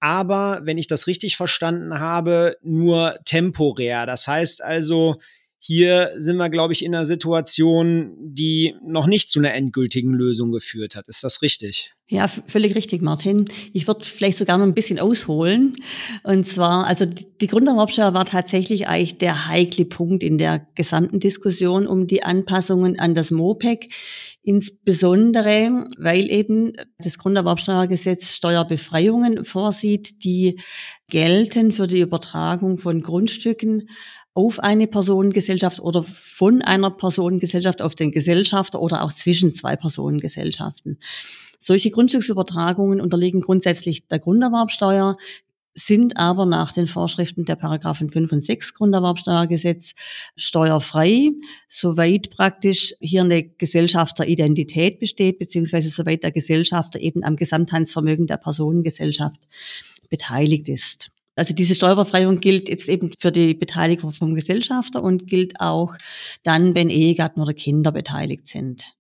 aber 0.02 0.62
wenn 0.64 0.78
ich 0.78 0.88
das 0.88 1.08
richtig 1.08 1.36
verstanden 1.36 2.00
habe, 2.00 2.56
nur 2.62 3.20
temporär. 3.26 4.06
Das 4.06 4.30
heißt 4.30 4.64
also, 4.64 5.18
hier 5.62 6.12
sind 6.16 6.38
wir, 6.38 6.50
glaube 6.50 6.72
ich, 6.72 6.86
in 6.86 6.96
einer 6.96 7.06
Situation, 7.06 8.16
die 8.18 8.76
noch 8.82 9.08
nicht 9.08 9.30
zu 9.30 9.40
einer 9.40 9.54
endgültigen 9.54 10.14
Lösung 10.14 10.54
geführt 10.54 10.96
hat. 10.96 11.10
Ist 11.10 11.24
das 11.24 11.42
richtig? 11.42 11.92
Ja, 12.12 12.28
völlig 12.28 12.76
richtig, 12.76 13.04
Martin. 13.04 13.46
Ich 13.72 13.86
würde 13.86 14.04
vielleicht 14.04 14.40
sogar 14.40 14.58
noch 14.58 14.66
ein 14.66 14.74
bisschen 14.74 14.98
ausholen. 15.00 15.74
Und 16.24 16.48
zwar, 16.48 16.88
also 16.88 17.06
die 17.06 17.46
Gründerwerbsteuer 17.46 18.16
war 18.16 18.26
tatsächlich 18.26 18.88
eigentlich 18.88 19.20
der 19.20 19.48
heikle 19.48 19.86
Punkt 19.86 20.24
in 20.24 20.40
der 20.40 20.66
gesamten 20.74 21.20
Diskussion 21.20 21.86
um 21.86 22.08
die 22.08 22.24
Anpassungen 22.24 22.98
an 22.98 23.14
das 23.14 23.30
MOPEC. 23.30 23.94
Insbesondere, 24.42 25.86
weil 26.00 26.32
eben 26.32 26.74
das 26.98 27.20
Grunderwerbsteuergesetz 27.20 28.34
Steuerbefreiungen 28.34 29.44
vorsieht, 29.44 30.24
die 30.24 30.60
gelten 31.10 31.72
für 31.72 31.86
die 31.86 32.00
Übertragung 32.00 32.78
von 32.78 33.02
Grundstücken 33.02 33.90
auf 34.40 34.62
eine 34.62 34.88
Personengesellschaft 34.88 35.82
oder 35.82 36.02
von 36.02 36.62
einer 36.62 36.92
Personengesellschaft 36.92 37.82
auf 37.82 37.94
den 37.94 38.12
Gesellschafter 38.12 38.82
oder 38.82 39.04
auch 39.04 39.12
zwischen 39.12 39.54
zwei 39.54 39.76
Personengesellschaften. 39.76 40.98
Solche 41.60 41.92
Grundstücksübertragungen 41.92 43.02
unterliegen 43.02 43.42
grundsätzlich 43.42 44.08
der 44.08 44.20
Grunderwerbsteuer, 44.20 45.18
sind 45.74 46.16
aber 46.16 46.46
nach 46.46 46.72
den 46.72 46.88
Vorschriften 46.88 47.44
der 47.44 47.58
Paragraphen 47.58 48.10
5 48.10 48.32
und 48.32 48.44
6 48.44 48.76
Grunderwerbsteuergesetz 48.76 49.94
steuerfrei, 50.38 51.32
soweit 51.68 52.30
praktisch 52.30 52.96
hier 53.02 53.24
eine 53.24 53.44
Gesellschafteridentität 53.44 55.00
besteht, 55.00 55.38
beziehungsweise 55.40 55.90
soweit 55.90 56.24
der 56.24 56.32
Gesellschafter 56.32 57.00
eben 57.00 57.26
am 57.26 57.36
Gesamthandsvermögen 57.36 58.26
der 58.26 58.38
Personengesellschaft 58.38 59.48
beteiligt 60.10 60.70
ist. 60.70 61.12
Also 61.40 61.54
diese 61.54 61.74
Steuerbefreiung 61.74 62.42
gilt 62.42 62.68
jetzt 62.68 62.90
eben 62.90 63.12
für 63.18 63.32
die 63.32 63.54
Beteiligung 63.54 64.12
vom 64.12 64.36
Gesellschafter 64.36 65.02
und 65.02 65.26
gilt 65.26 65.62
auch 65.62 65.96
dann, 66.44 66.76
wenn 66.76 66.90
Ehegatten 66.90 67.42
oder 67.42 67.54
Kinder 67.54 67.94
beteiligt 67.94 68.50
sind. 68.50 68.92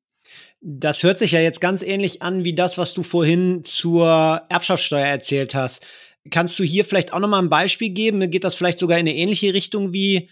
Das 0.61 1.03
hört 1.03 1.19
sich 1.19 1.31
ja 1.31 1.41
jetzt 1.41 1.59
ganz 1.59 1.81
ähnlich 1.81 2.21
an 2.21 2.45
wie 2.45 2.55
das, 2.55 2.77
was 2.77 2.93
du 2.93 3.03
vorhin 3.03 3.65
zur 3.65 4.41
Erbschaftssteuer 4.47 5.05
erzählt 5.05 5.53
hast. 5.53 5.85
Kannst 6.29 6.57
du 6.59 6.63
hier 6.63 6.85
vielleicht 6.85 7.11
auch 7.11 7.19
noch 7.19 7.27
mal 7.27 7.39
ein 7.39 7.49
Beispiel 7.49 7.89
geben? 7.89 8.31
Geht 8.31 8.45
das 8.45 8.55
vielleicht 8.55 8.79
sogar 8.79 8.97
in 8.97 9.07
eine 9.07 9.17
ähnliche 9.17 9.53
Richtung 9.53 9.91
wie 9.91 10.29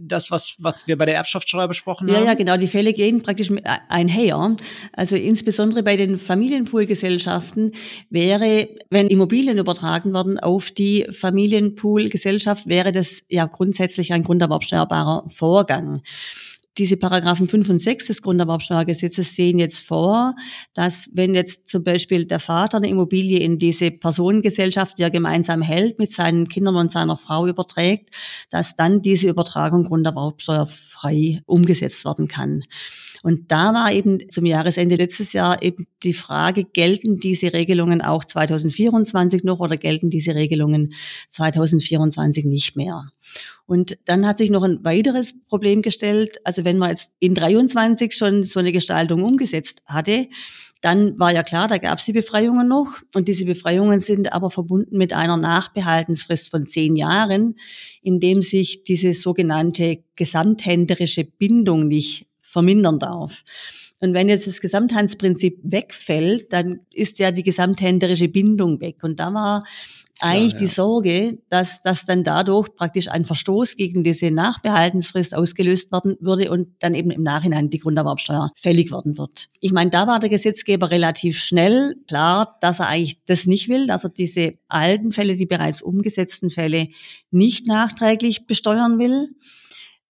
das, 0.00 0.30
was, 0.30 0.54
was 0.58 0.86
wir 0.86 0.96
bei 0.96 1.06
der 1.06 1.16
Erbschaftssteuer 1.16 1.68
besprochen 1.68 2.08
ja, 2.08 2.14
haben? 2.14 2.22
Ja, 2.24 2.30
ja, 2.30 2.34
genau. 2.34 2.56
Die 2.56 2.66
Fälle 2.66 2.92
gehen 2.92 3.22
praktisch 3.22 3.50
einher. 3.88 4.56
Also 4.92 5.16
insbesondere 5.16 5.82
bei 5.82 5.96
den 5.96 6.18
Familienpoolgesellschaften 6.18 7.72
wäre, 8.10 8.68
wenn 8.90 9.08
Immobilien 9.08 9.58
übertragen 9.58 10.12
werden 10.14 10.38
auf 10.38 10.70
die 10.70 11.06
Familienpoolgesellschaft, 11.10 12.66
wäre 12.66 12.92
das 12.92 13.22
ja 13.28 13.46
grundsätzlich 13.46 14.12
ein 14.12 14.22
grunderwerbsteuerbarer 14.22 15.24
Vorgang 15.30 16.02
diese 16.78 16.96
Paragraphen 16.96 17.48
5 17.48 17.68
und 17.68 17.78
6 17.78 18.06
des 18.06 18.22
Grunderwerbsteuergesetzes 18.22 19.34
sehen 19.34 19.58
jetzt 19.58 19.86
vor, 19.86 20.34
dass 20.74 21.08
wenn 21.12 21.34
jetzt 21.34 21.68
zum 21.68 21.84
Beispiel 21.84 22.24
der 22.24 22.40
Vater 22.40 22.78
eine 22.78 22.88
Immobilie 22.88 23.38
in 23.38 23.58
diese 23.58 23.90
Personengesellschaft, 23.90 24.98
die 24.98 25.02
er 25.02 25.10
gemeinsam 25.10 25.60
hält, 25.60 25.98
mit 25.98 26.12
seinen 26.12 26.48
Kindern 26.48 26.76
und 26.76 26.90
seiner 26.90 27.16
Frau 27.16 27.46
überträgt, 27.46 28.10
dass 28.50 28.76
dann 28.76 29.02
diese 29.02 29.28
Übertragung 29.28 29.84
grunderwerbsteuerfrei 29.84 31.42
umgesetzt 31.46 32.04
werden 32.04 32.28
kann. 32.28 32.64
Und 33.22 33.52
da 33.52 33.72
war 33.72 33.92
eben 33.92 34.30
zum 34.30 34.46
Jahresende 34.46 34.96
letztes 34.96 35.32
Jahr 35.32 35.62
eben 35.62 35.86
die 36.02 36.14
Frage, 36.14 36.64
gelten 36.64 37.20
diese 37.20 37.52
Regelungen 37.52 38.02
auch 38.02 38.24
2024 38.24 39.44
noch 39.44 39.60
oder 39.60 39.76
gelten 39.76 40.10
diese 40.10 40.34
Regelungen 40.34 40.92
2024 41.28 42.44
nicht 42.44 42.76
mehr? 42.76 43.12
Und 43.66 43.98
dann 44.04 44.26
hat 44.26 44.38
sich 44.38 44.50
noch 44.50 44.62
ein 44.62 44.84
weiteres 44.84 45.34
Problem 45.46 45.82
gestellt. 45.82 46.38
Also 46.44 46.64
wenn 46.64 46.78
man 46.78 46.90
jetzt 46.90 47.12
in 47.20 47.34
23 47.34 48.12
schon 48.12 48.44
so 48.44 48.60
eine 48.60 48.72
Gestaltung 48.72 49.22
umgesetzt 49.22 49.82
hatte, 49.86 50.28
dann 50.82 51.16
war 51.18 51.32
ja 51.32 51.44
klar, 51.44 51.68
da 51.68 51.78
gab 51.78 52.00
es 52.00 52.04
die 52.06 52.12
Befreiungen 52.12 52.66
noch. 52.66 52.96
Und 53.14 53.28
diese 53.28 53.44
Befreiungen 53.44 54.00
sind 54.00 54.32
aber 54.32 54.50
verbunden 54.50 54.98
mit 54.98 55.12
einer 55.12 55.36
Nachbehaltensfrist 55.36 56.50
von 56.50 56.66
zehn 56.66 56.96
Jahren, 56.96 57.54
in 58.02 58.18
dem 58.18 58.42
sich 58.42 58.82
diese 58.82 59.14
sogenannte 59.14 60.02
gesamthänderische 60.16 61.24
Bindung 61.24 61.86
nicht 61.86 62.26
vermindern 62.40 62.98
darf. 62.98 63.44
Und 64.02 64.14
wenn 64.14 64.28
jetzt 64.28 64.48
das 64.48 64.60
Gesamthandsprinzip 64.60 65.60
wegfällt, 65.62 66.52
dann 66.52 66.80
ist 66.92 67.20
ja 67.20 67.30
die 67.30 67.44
gesamthänderische 67.44 68.28
Bindung 68.28 68.80
weg. 68.80 69.04
Und 69.04 69.20
da 69.20 69.32
war 69.32 69.62
eigentlich 70.18 70.54
ja, 70.54 70.58
ja. 70.58 70.64
die 70.64 70.66
Sorge, 70.66 71.38
dass, 71.48 71.82
dass 71.82 72.04
dann 72.04 72.24
dadurch 72.24 72.74
praktisch 72.74 73.08
ein 73.08 73.24
Verstoß 73.24 73.76
gegen 73.76 74.02
diese 74.02 74.32
Nachbehaltensfrist 74.32 75.36
ausgelöst 75.36 75.92
werden 75.92 76.16
würde 76.18 76.50
und 76.50 76.68
dann 76.80 76.94
eben 76.94 77.12
im 77.12 77.22
Nachhinein 77.22 77.70
die 77.70 77.78
Grunderwerbsteuer 77.78 78.50
fällig 78.56 78.90
werden 78.90 79.16
wird. 79.18 79.48
Ich 79.60 79.70
meine, 79.70 79.90
da 79.90 80.08
war 80.08 80.18
der 80.18 80.30
Gesetzgeber 80.30 80.90
relativ 80.90 81.38
schnell 81.38 81.94
klar, 82.08 82.56
dass 82.60 82.80
er 82.80 82.88
eigentlich 82.88 83.24
das 83.24 83.46
nicht 83.46 83.68
will, 83.68 83.86
dass 83.86 84.02
er 84.02 84.10
diese 84.10 84.54
alten 84.66 85.12
Fälle, 85.12 85.36
die 85.36 85.46
bereits 85.46 85.80
umgesetzten 85.80 86.50
Fälle 86.50 86.88
nicht 87.30 87.68
nachträglich 87.68 88.48
besteuern 88.48 88.98
will. 88.98 89.28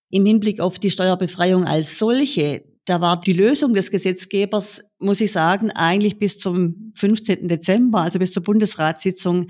Im 0.08 0.25
Hinblick 0.25 0.61
auf 0.61 0.78
die 0.78 0.90
Steuerbefreiung 0.90 1.66
als 1.66 1.99
solche, 1.99 2.64
da 2.84 3.00
war 3.00 3.20
die 3.20 3.32
Lösung 3.32 3.74
des 3.74 3.90
Gesetzgebers, 3.90 4.82
muss 4.98 5.20
ich 5.20 5.32
sagen, 5.32 5.70
eigentlich 5.70 6.18
bis 6.18 6.38
zum 6.38 6.92
15. 6.96 7.48
Dezember, 7.48 8.00
also 8.00 8.18
bis 8.18 8.32
zur 8.32 8.42
Bundesratssitzung, 8.42 9.48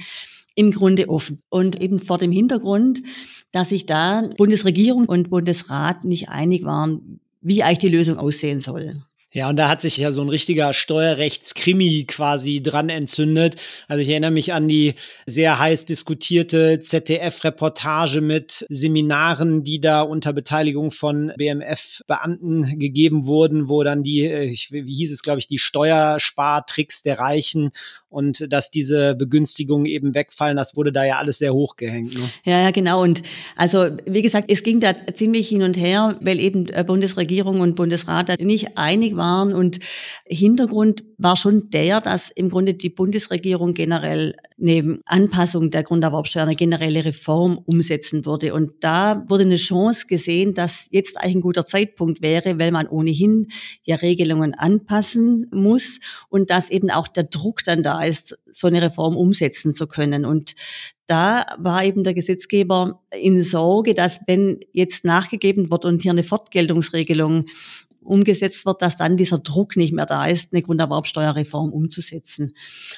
im 0.55 0.71
Grunde 0.71 1.09
offen. 1.09 1.41
Und 1.49 1.81
eben 1.81 1.99
vor 1.99 2.19
dem 2.19 2.31
Hintergrund, 2.31 3.03
dass 3.53 3.71
sich 3.71 3.87
da 3.87 4.29
Bundesregierung 4.37 5.07
und 5.07 5.31
Bundesrat 5.31 6.05
nicht 6.05 6.29
einig 6.29 6.65
waren, 6.65 7.21
wie 7.41 7.63
eigentlich 7.63 7.79
die 7.79 7.89
Lösung 7.89 8.19
aussehen 8.19 8.61
soll. 8.61 9.03
Ja, 9.35 9.49
und 9.49 9.57
da 9.57 9.71
hat 9.71 9.81
sich 9.81 9.97
ja 9.97 10.13
so 10.13 10.21
ein 10.21 10.29
richtiger 10.29 10.75
Steuerrechtskrimi 10.75 12.05
quasi 12.07 12.63
dran 12.63 12.91
entzündet. 12.91 13.57
Also 13.89 14.03
ich 14.03 14.11
erinnere 14.11 14.31
mich 14.31 14.53
an 14.53 14.69
die 14.69 14.95
sehr 15.25 15.59
heiß 15.59 15.87
diskutierte 15.87 16.81
ZDF-Reportage 16.81 18.21
mit 18.21 18.67
Seminaren, 18.69 19.65
die 19.65 19.81
da 19.81 20.03
unter 20.03 20.35
Beteiligung 20.35 20.91
von 20.91 21.33
BMF-Beamten 21.39 22.79
gegeben 22.79 23.27
wurden, 23.27 23.71
wo 23.71 23.83
dann 23.83 24.03
die, 24.03 24.27
äh, 24.27 24.55
wie 24.71 24.95
hieß 24.95 25.11
es, 25.11 25.23
glaube 25.23 25.39
ich, 25.39 25.47
die 25.47 25.59
Steuerspartricks 25.59 27.01
der 27.01 27.19
Reichen 27.19 27.71
und 28.13 28.53
dass 28.53 28.71
diese 28.71 29.15
Begünstigungen 29.15 29.87
eben 29.87 30.15
wegfallen, 30.15 30.57
das 30.57 30.77
wurde 30.77 30.93
da 30.93 31.05
ja 31.05 31.19
alles 31.19 31.39
sehr 31.39 31.55
hochgehängt. 31.55 32.15
Ne? 32.15 32.31
Ja, 32.45 32.61
ja, 32.63 32.71
genau. 32.71 33.03
Und 33.03 33.23
also 33.57 33.89
wie 34.07 34.23
gesagt, 34.23 34.51
es 34.51 34.63
ging 34.63 34.81
da 34.81 34.95
ziemlich 35.15 35.49
hin 35.49 35.63
und 35.63 35.77
her, 35.77 36.19
weil 36.21 36.39
eben 36.39 36.69
äh, 36.69 36.85
Bundesregierung 36.85 37.61
und 37.61 37.75
Bundesrat 37.75 38.29
da 38.29 38.35
nicht 38.39 38.77
einig 38.77 39.17
waren. 39.17 39.53
Und 39.53 39.79
Hintergrund 40.27 41.05
war 41.19 41.37
schon 41.37 41.71
der, 41.71 42.01
dass 42.01 42.31
im 42.31 42.51
Grunde 42.51 42.75
die 42.75 42.91
Bundesregierung 42.91 43.75
generell 43.75 44.35
neben 44.57 45.01
Anpassung 45.07 45.71
der 45.71 45.83
Grunderwerbsteuer 45.83 46.45
eine 46.45 46.55
generelle 46.55 47.05
Reform 47.05 47.59
umsetzen 47.65 48.25
würde. 48.27 48.55
Und 48.55 48.73
da 48.81 49.25
wurde 49.29 49.43
eine 49.45 49.57
Chance 49.57 50.07
gesehen, 50.07 50.55
dass 50.55 50.87
jetzt 50.91 51.19
eigentlich 51.19 51.37
ein 51.37 51.41
guter 51.41 51.67
Zeitpunkt 51.67 52.23
wäre, 52.23 52.59
weil 52.59 52.71
man 52.71 52.87
ohnehin 52.87 53.49
ja 53.83 53.97
Regelungen 53.97 54.55
anpassen 54.55 55.49
muss 55.53 55.99
und 56.29 56.51
dass 56.51 56.71
eben 56.71 56.91
auch 56.91 57.09
der 57.09 57.25
Druck 57.25 57.65
dann 57.65 57.83
da 57.83 58.02
ist, 58.05 58.39
so 58.53 58.67
eine 58.67 58.83
Reform 58.83 59.17
umsetzen 59.17 59.75
zu 59.75 59.87
können. 59.87 60.25
Und 60.25 60.55
da 61.07 61.47
war 61.59 61.85
eben 61.85 62.05
der 62.05 62.15
Gesetzgeber 62.15 63.03
in 63.15 63.43
Sorge, 63.43 63.95
dass 63.95 64.21
wenn 64.27 64.61
jetzt 64.73 65.05
nachgegeben 65.05 65.71
wird 65.71 65.85
und 65.85 66.03
hier 66.03 66.13
eine 66.13 66.23
Fortgeltungsregelung 66.23 67.47
umgesetzt 68.05 68.67
wird, 68.67 68.83
dass 68.83 68.97
dann 68.97 69.17
dieser 69.17 69.39
Druck 69.39 69.77
nicht 69.77 69.93
mehr 69.93 70.07
da 70.07 70.27
ist, 70.27 70.53
eine 70.53 70.63
Grunderwerbsteuerreform 70.63 71.73
umzusetzen. 71.73 72.55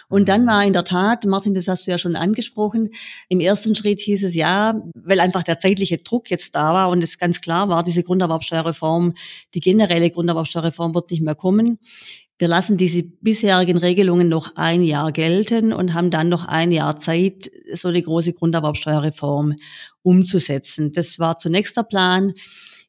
Und 0.08 0.28
dann 0.28 0.42
mhm. 0.42 0.46
war 0.46 0.64
in 0.64 0.72
der 0.72 0.84
Tat, 0.84 1.24
Martin, 1.26 1.54
das 1.54 1.68
hast 1.68 1.86
du 1.86 1.90
ja 1.90 1.98
schon 1.98 2.16
angesprochen, 2.16 2.90
im 3.28 3.40
ersten 3.40 3.74
Schritt 3.74 4.00
hieß 4.00 4.24
es 4.24 4.34
ja, 4.34 4.80
weil 4.94 5.20
einfach 5.20 5.42
der 5.42 5.58
zeitliche 5.58 5.98
Druck 5.98 6.30
jetzt 6.30 6.54
da 6.54 6.72
war 6.72 6.90
und 6.90 7.02
es 7.02 7.18
ganz 7.18 7.40
klar 7.40 7.68
war, 7.68 7.82
diese 7.82 8.02
Grunderwerbsteuerreform, 8.02 9.14
die 9.54 9.60
generelle 9.60 10.10
Grunderwerbsteuerreform 10.10 10.94
wird 10.94 11.10
nicht 11.10 11.22
mehr 11.22 11.34
kommen. 11.34 11.78
Wir 12.44 12.50
lassen 12.50 12.76
diese 12.76 13.02
bisherigen 13.02 13.78
Regelungen 13.78 14.28
noch 14.28 14.54
ein 14.56 14.82
Jahr 14.82 15.12
gelten 15.12 15.72
und 15.72 15.94
haben 15.94 16.10
dann 16.10 16.28
noch 16.28 16.46
ein 16.46 16.72
Jahr 16.72 16.98
Zeit, 16.98 17.50
so 17.72 17.88
eine 17.88 18.02
große 18.02 18.34
Grunderwerbsteuerreform 18.34 19.56
umzusetzen. 20.02 20.92
Das 20.92 21.18
war 21.18 21.38
zunächst 21.38 21.74
der 21.78 21.84
Plan. 21.84 22.34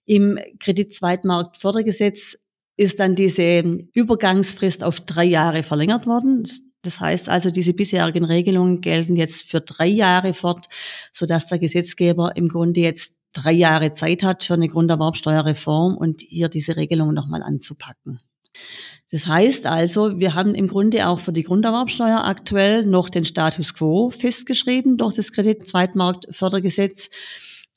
Im 0.03 0.37
Kreditzweitmarktfördergesetz 0.59 2.37
ist 2.75 2.99
dann 2.99 3.15
diese 3.15 3.59
Übergangsfrist 3.95 4.83
auf 4.83 4.99
drei 4.99 5.23
Jahre 5.23 5.63
verlängert 5.63 6.05
worden. 6.05 6.43
Das 6.81 6.99
heißt 6.99 7.29
also, 7.29 7.49
diese 7.49 7.71
bisherigen 7.71 8.25
Regelungen 8.25 8.81
gelten 8.81 9.15
jetzt 9.15 9.49
für 9.49 9.61
drei 9.61 9.87
Jahre 9.87 10.33
fort, 10.33 10.65
sodass 11.13 11.45
der 11.45 11.59
Gesetzgeber 11.59 12.35
im 12.35 12.49
Grunde 12.49 12.81
jetzt 12.81 13.15
drei 13.31 13.53
Jahre 13.53 13.93
Zeit 13.93 14.21
hat 14.21 14.43
für 14.43 14.55
eine 14.55 14.67
Grunderwerbsteuerreform 14.67 15.95
und 15.95 16.19
hier 16.19 16.49
diese 16.49 16.75
Regelungen 16.75 17.15
nochmal 17.15 17.41
anzupacken. 17.41 18.19
Das 19.11 19.27
heißt 19.27 19.67
also, 19.67 20.19
wir 20.19 20.33
haben 20.33 20.55
im 20.55 20.67
Grunde 20.67 21.07
auch 21.07 21.19
für 21.19 21.31
die 21.31 21.43
Grunderwerbsteuer 21.43 22.25
aktuell 22.25 22.85
noch 22.85 23.09
den 23.09 23.25
Status 23.25 23.73
quo 23.73 24.09
festgeschrieben 24.09 24.97
durch 24.97 25.15
das 25.15 25.31
Kredit-Zweitmarktfördergesetz. 25.31 27.09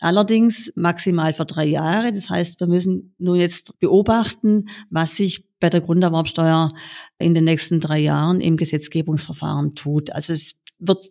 Allerdings 0.00 0.72
maximal 0.74 1.32
für 1.32 1.44
drei 1.44 1.66
Jahre. 1.66 2.12
Das 2.12 2.30
heißt, 2.30 2.60
wir 2.60 2.66
müssen 2.66 3.14
nun 3.18 3.38
jetzt 3.38 3.78
beobachten, 3.80 4.68
was 4.90 5.16
sich 5.16 5.44
bei 5.60 5.70
der 5.70 5.80
Grunderwerbsteuer 5.80 6.72
in 7.18 7.34
den 7.34 7.44
nächsten 7.44 7.80
drei 7.80 7.98
Jahren 7.98 8.40
im 8.40 8.56
Gesetzgebungsverfahren 8.56 9.74
tut. 9.74 10.10
Also 10.10 10.32
es 10.32 10.54
wird 10.78 11.08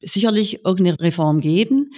sicherlich 0.00 0.64
irgendeine 0.64 1.00
Reform 1.00 1.40
geben. 1.40 1.90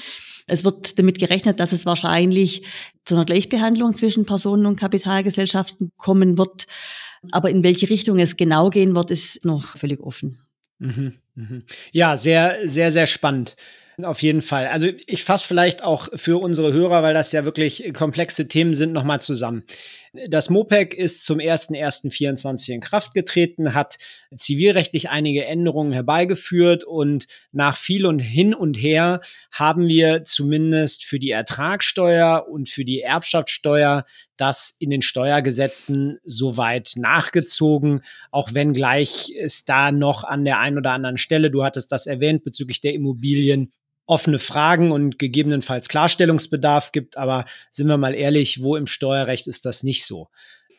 Es 0.46 0.64
wird 0.64 0.98
damit 0.98 1.18
gerechnet, 1.18 1.58
dass 1.58 1.72
es 1.72 1.86
wahrscheinlich 1.86 2.62
zu 3.04 3.14
einer 3.14 3.24
Gleichbehandlung 3.24 3.94
zwischen 3.96 4.26
Personen 4.26 4.66
und 4.66 4.76
Kapitalgesellschaften 4.76 5.90
kommen 5.96 6.38
wird. 6.38 6.66
Aber 7.32 7.50
in 7.50 7.64
welche 7.64 7.90
Richtung 7.90 8.18
es 8.18 8.36
genau 8.36 8.70
gehen 8.70 8.94
wird, 8.94 9.10
ist 9.10 9.44
noch 9.44 9.76
völlig 9.76 10.00
offen. 10.00 10.38
Mhm, 10.78 11.14
mhm. 11.34 11.62
Ja, 11.92 12.16
sehr, 12.16 12.60
sehr, 12.64 12.92
sehr 12.92 13.06
spannend. 13.06 13.56
Auf 14.02 14.20
jeden 14.20 14.42
Fall. 14.42 14.66
Also 14.66 14.88
ich 15.06 15.24
fasse 15.24 15.46
vielleicht 15.46 15.82
auch 15.82 16.08
für 16.14 16.38
unsere 16.38 16.70
Hörer, 16.70 17.02
weil 17.02 17.14
das 17.14 17.32
ja 17.32 17.46
wirklich 17.46 17.94
komplexe 17.94 18.46
Themen 18.46 18.74
sind, 18.74 18.92
nochmal 18.92 19.22
zusammen. 19.22 19.64
Das 20.28 20.50
MOPEC 20.50 20.92
ist 20.92 21.24
zum 21.24 21.38
01.01.24 21.38 22.72
in 22.72 22.80
Kraft 22.82 23.14
getreten, 23.14 23.72
hat 23.72 23.96
zivilrechtlich 24.34 25.08
einige 25.08 25.46
Änderungen 25.46 25.92
herbeigeführt 25.92 26.84
und 26.84 27.26
nach 27.52 27.74
viel 27.74 28.04
und 28.04 28.18
hin 28.18 28.54
und 28.54 28.76
her 28.76 29.20
haben 29.50 29.88
wir 29.88 30.24
zumindest 30.24 31.06
für 31.06 31.18
die 31.18 31.30
Ertragssteuer 31.30 32.46
und 32.50 32.68
für 32.68 32.84
die 32.84 33.00
Erbschaftssteuer 33.00 34.04
das 34.36 34.76
in 34.78 34.90
den 34.90 35.00
Steuergesetzen 35.00 36.18
soweit 36.22 36.92
nachgezogen, 36.96 38.02
auch 38.30 38.52
wenn 38.52 38.74
gleich 38.74 39.32
es 39.38 39.64
da 39.64 39.90
noch 39.90 40.24
an 40.24 40.44
der 40.44 40.58
einen 40.58 40.76
oder 40.76 40.92
anderen 40.92 41.16
Stelle, 41.16 41.50
du 41.50 41.64
hattest 41.64 41.92
das 41.92 42.06
erwähnt, 42.06 42.44
bezüglich 42.44 42.82
der 42.82 42.92
Immobilien 42.92 43.72
offene 44.06 44.38
Fragen 44.38 44.92
und 44.92 45.18
gegebenenfalls 45.18 45.88
Klarstellungsbedarf 45.88 46.92
gibt. 46.92 47.16
Aber 47.16 47.44
sind 47.70 47.88
wir 47.88 47.98
mal 47.98 48.14
ehrlich, 48.14 48.62
wo 48.62 48.76
im 48.76 48.86
Steuerrecht 48.86 49.46
ist 49.46 49.64
das 49.64 49.82
nicht 49.82 50.04
so? 50.04 50.28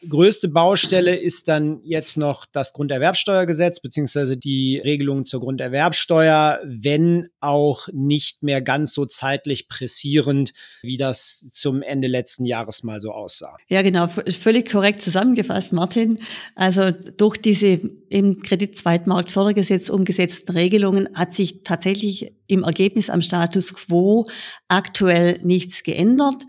größte 0.08 0.48
Baustelle 0.48 1.16
ist 1.16 1.48
dann 1.48 1.82
jetzt 1.84 2.18
noch 2.18 2.46
das 2.46 2.74
Grunderwerbsteuergesetz 2.74 3.80
beziehungsweise 3.80 4.38
die 4.38 4.80
Regelungen 4.84 5.26
zur 5.26 5.40
Grunderwerbsteuer, 5.42 6.60
wenn 6.63 7.30
auch 7.40 7.88
nicht 7.92 8.44
mehr 8.44 8.62
ganz 8.62 8.94
so 8.94 9.06
zeitlich 9.06 9.68
pressierend, 9.68 10.54
wie 10.82 10.98
das 10.98 11.50
zum 11.52 11.82
Ende 11.82 12.08
letzten 12.08 12.46
Jahres 12.46 12.84
mal 12.84 13.00
so 13.02 13.12
aussah. 13.12 13.58
Ja, 13.68 13.82
genau, 13.82 14.08
völlig 14.08 14.70
korrekt 14.70 15.02
zusammengefasst, 15.02 15.74
Martin. 15.74 16.20
Also 16.56 16.92
durch 16.92 17.38
diese 17.38 17.80
im 18.10 18.40
Kreditzweitmarktfördergesetz 18.40 19.90
umgesetzten 19.90 20.56
Regelungen 20.56 21.10
hat 21.16 21.34
sich 21.34 21.63
tatsächlich 21.63 22.34
im 22.47 22.63
Ergebnis 22.63 23.10
am 23.10 23.21
Status 23.21 23.73
quo 23.73 24.25
aktuell 24.67 25.39
nichts 25.43 25.83
geändert. 25.83 26.43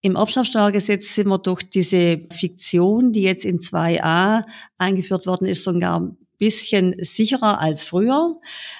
Im 0.00 0.16
Erbschaftssteuergesetz 0.16 1.14
sind 1.14 1.28
wir 1.28 1.38
durch 1.38 1.62
diese 1.62 2.26
Fiktion, 2.32 3.12
die 3.12 3.22
jetzt 3.22 3.44
in 3.44 3.60
2a 3.60 4.44
eingeführt 4.78 5.26
worden 5.26 5.46
ist, 5.46 5.62
sogar 5.62 6.00
ein 6.00 6.16
bisschen 6.38 6.96
sicherer 6.98 7.60
als 7.60 7.84
früher. 7.84 8.36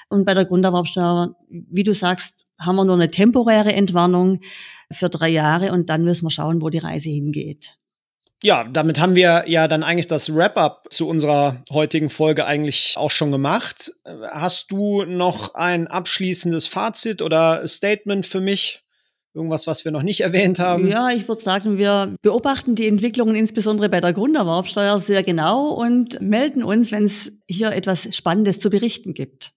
Und 0.09 0.25
bei 0.25 0.35
der 0.35 0.47
Grunderwerbsteuer, 0.47 1.37
wie 1.49 1.85
du 1.85 1.95
sagst, 1.95 2.45
haben 2.59 2.77
wir 2.77 2.85
nur 2.85 2.97
eine 2.97 3.09
temporäre 3.09 3.73
Entwarnung 3.73 4.41
für 4.91 5.09
drei 5.09 5.29
Jahre 5.29 5.73
und 5.73 5.89
dann 5.91 6.05
müssen 6.05 6.27
wir 6.27 6.31
schauen, 6.31 6.61
wo 6.61 6.71
die 6.71 6.79
Reise 6.79 7.09
hingeht. 7.09 7.79
Ja, 8.45 8.65
damit 8.65 8.99
haben 9.01 9.15
wir 9.15 9.45
ja 9.47 9.69
dann 9.69 9.85
eigentlich 9.85 10.09
das 10.09 10.35
Wrap-up 10.35 10.89
zu 10.91 11.09
unserer 11.09 11.63
heutigen 11.71 12.11
Folge 12.11 12.45
eigentlich 12.45 12.95
auch 12.97 13.13
schon 13.13 13.31
gemacht. 13.31 13.93
Hast 14.05 14.73
du 14.73 15.05
noch 15.05 15.55
ein 15.55 15.87
abschließendes 15.87 16.67
Fazit 16.67 17.23
oder 17.23 17.67
Statement 17.69 18.27
für 18.27 18.41
mich? 18.41 18.81
Irgendwas, 19.35 19.67
was 19.67 19.85
wir 19.87 19.93
noch 19.93 20.03
nicht 20.03 20.21
erwähnt 20.21 20.59
haben? 20.59 20.89
Ja, 20.89 21.11
ich 21.11 21.27
würde 21.27 21.41
sagen, 21.41 21.79
wir 21.79 22.17
beobachten 22.21 22.75
die 22.75 22.87
Entwicklungen 22.87 23.35
insbesondere 23.35 23.89
bei 23.89 24.01
der 24.01 24.13
Grunderwerbsteuer 24.13 25.01
sehr 25.01 25.23
genau 25.23 25.69
und 25.69 26.21
melden 26.21 26.63
uns, 26.63 26.93
wenn 26.93 27.05
es 27.05 27.33
hier 27.49 27.73
etwas 27.73 28.15
Spannendes 28.15 28.61
zu 28.61 28.69
berichten 28.69 29.15
gibt. 29.15 29.53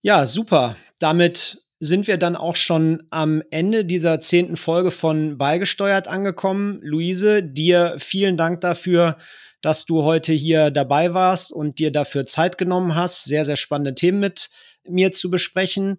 Ja, 0.00 0.26
super. 0.26 0.76
Damit 0.98 1.61
sind 1.84 2.06
wir 2.06 2.16
dann 2.16 2.36
auch 2.36 2.54
schon 2.54 3.02
am 3.10 3.42
Ende 3.50 3.84
dieser 3.84 4.20
zehnten 4.20 4.56
Folge 4.56 4.92
von 4.92 5.36
Beigesteuert 5.36 6.06
angekommen. 6.06 6.78
Luise, 6.80 7.42
dir 7.42 7.96
vielen 7.98 8.36
Dank 8.36 8.60
dafür, 8.60 9.16
dass 9.62 9.84
du 9.84 10.04
heute 10.04 10.32
hier 10.32 10.70
dabei 10.70 11.12
warst 11.12 11.50
und 11.50 11.80
dir 11.80 11.90
dafür 11.90 12.24
Zeit 12.24 12.56
genommen 12.56 12.94
hast, 12.94 13.24
sehr, 13.24 13.44
sehr 13.44 13.56
spannende 13.56 13.96
Themen 13.96 14.20
mit 14.20 14.50
mir 14.88 15.10
zu 15.10 15.28
besprechen 15.28 15.98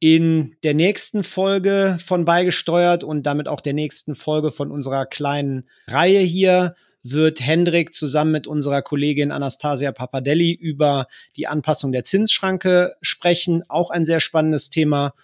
in 0.00 0.56
der 0.64 0.72
nächsten 0.72 1.22
Folge 1.22 1.98
von 2.02 2.24
Beigesteuert 2.24 3.04
und 3.04 3.24
damit 3.24 3.48
auch 3.48 3.60
der 3.60 3.74
nächsten 3.74 4.14
Folge 4.14 4.50
von 4.50 4.70
unserer 4.70 5.04
kleinen 5.04 5.68
Reihe 5.86 6.20
hier 6.20 6.74
wird 7.12 7.40
Hendrik 7.40 7.94
zusammen 7.94 8.32
mit 8.32 8.46
unserer 8.46 8.82
Kollegin 8.82 9.30
Anastasia 9.30 9.92
Papadelli 9.92 10.52
über 10.52 11.06
die 11.36 11.46
Anpassung 11.46 11.92
der 11.92 12.04
Zinsschranke 12.04 12.94
sprechen. 13.00 13.62
Auch 13.68 13.90
ein 13.90 14.04
sehr 14.04 14.20
spannendes 14.20 14.70
Thema. 14.70 15.14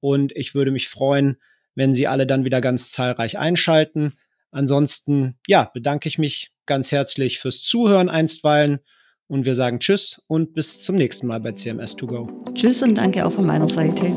Und 0.00 0.32
ich 0.36 0.54
würde 0.54 0.70
mich 0.70 0.88
freuen, 0.88 1.36
wenn 1.74 1.92
Sie 1.92 2.06
alle 2.06 2.26
dann 2.26 2.44
wieder 2.44 2.60
ganz 2.60 2.90
zahlreich 2.90 3.38
einschalten. 3.38 4.12
Ansonsten, 4.50 5.36
ja, 5.46 5.70
bedanke 5.74 6.08
ich 6.08 6.18
mich 6.18 6.52
ganz 6.66 6.92
herzlich 6.92 7.38
fürs 7.38 7.62
Zuhören 7.62 8.08
einstweilen 8.08 8.80
und 9.26 9.46
wir 9.46 9.54
sagen 9.54 9.80
Tschüss 9.80 10.22
und 10.28 10.54
bis 10.54 10.82
zum 10.82 10.96
nächsten 10.96 11.26
Mal 11.26 11.40
bei 11.40 11.50
CMS2Go. 11.50 12.54
Tschüss 12.54 12.82
und 12.82 12.94
danke 12.94 13.26
auch 13.26 13.32
von 13.32 13.46
meiner 13.46 13.68
Seite. 13.68 14.12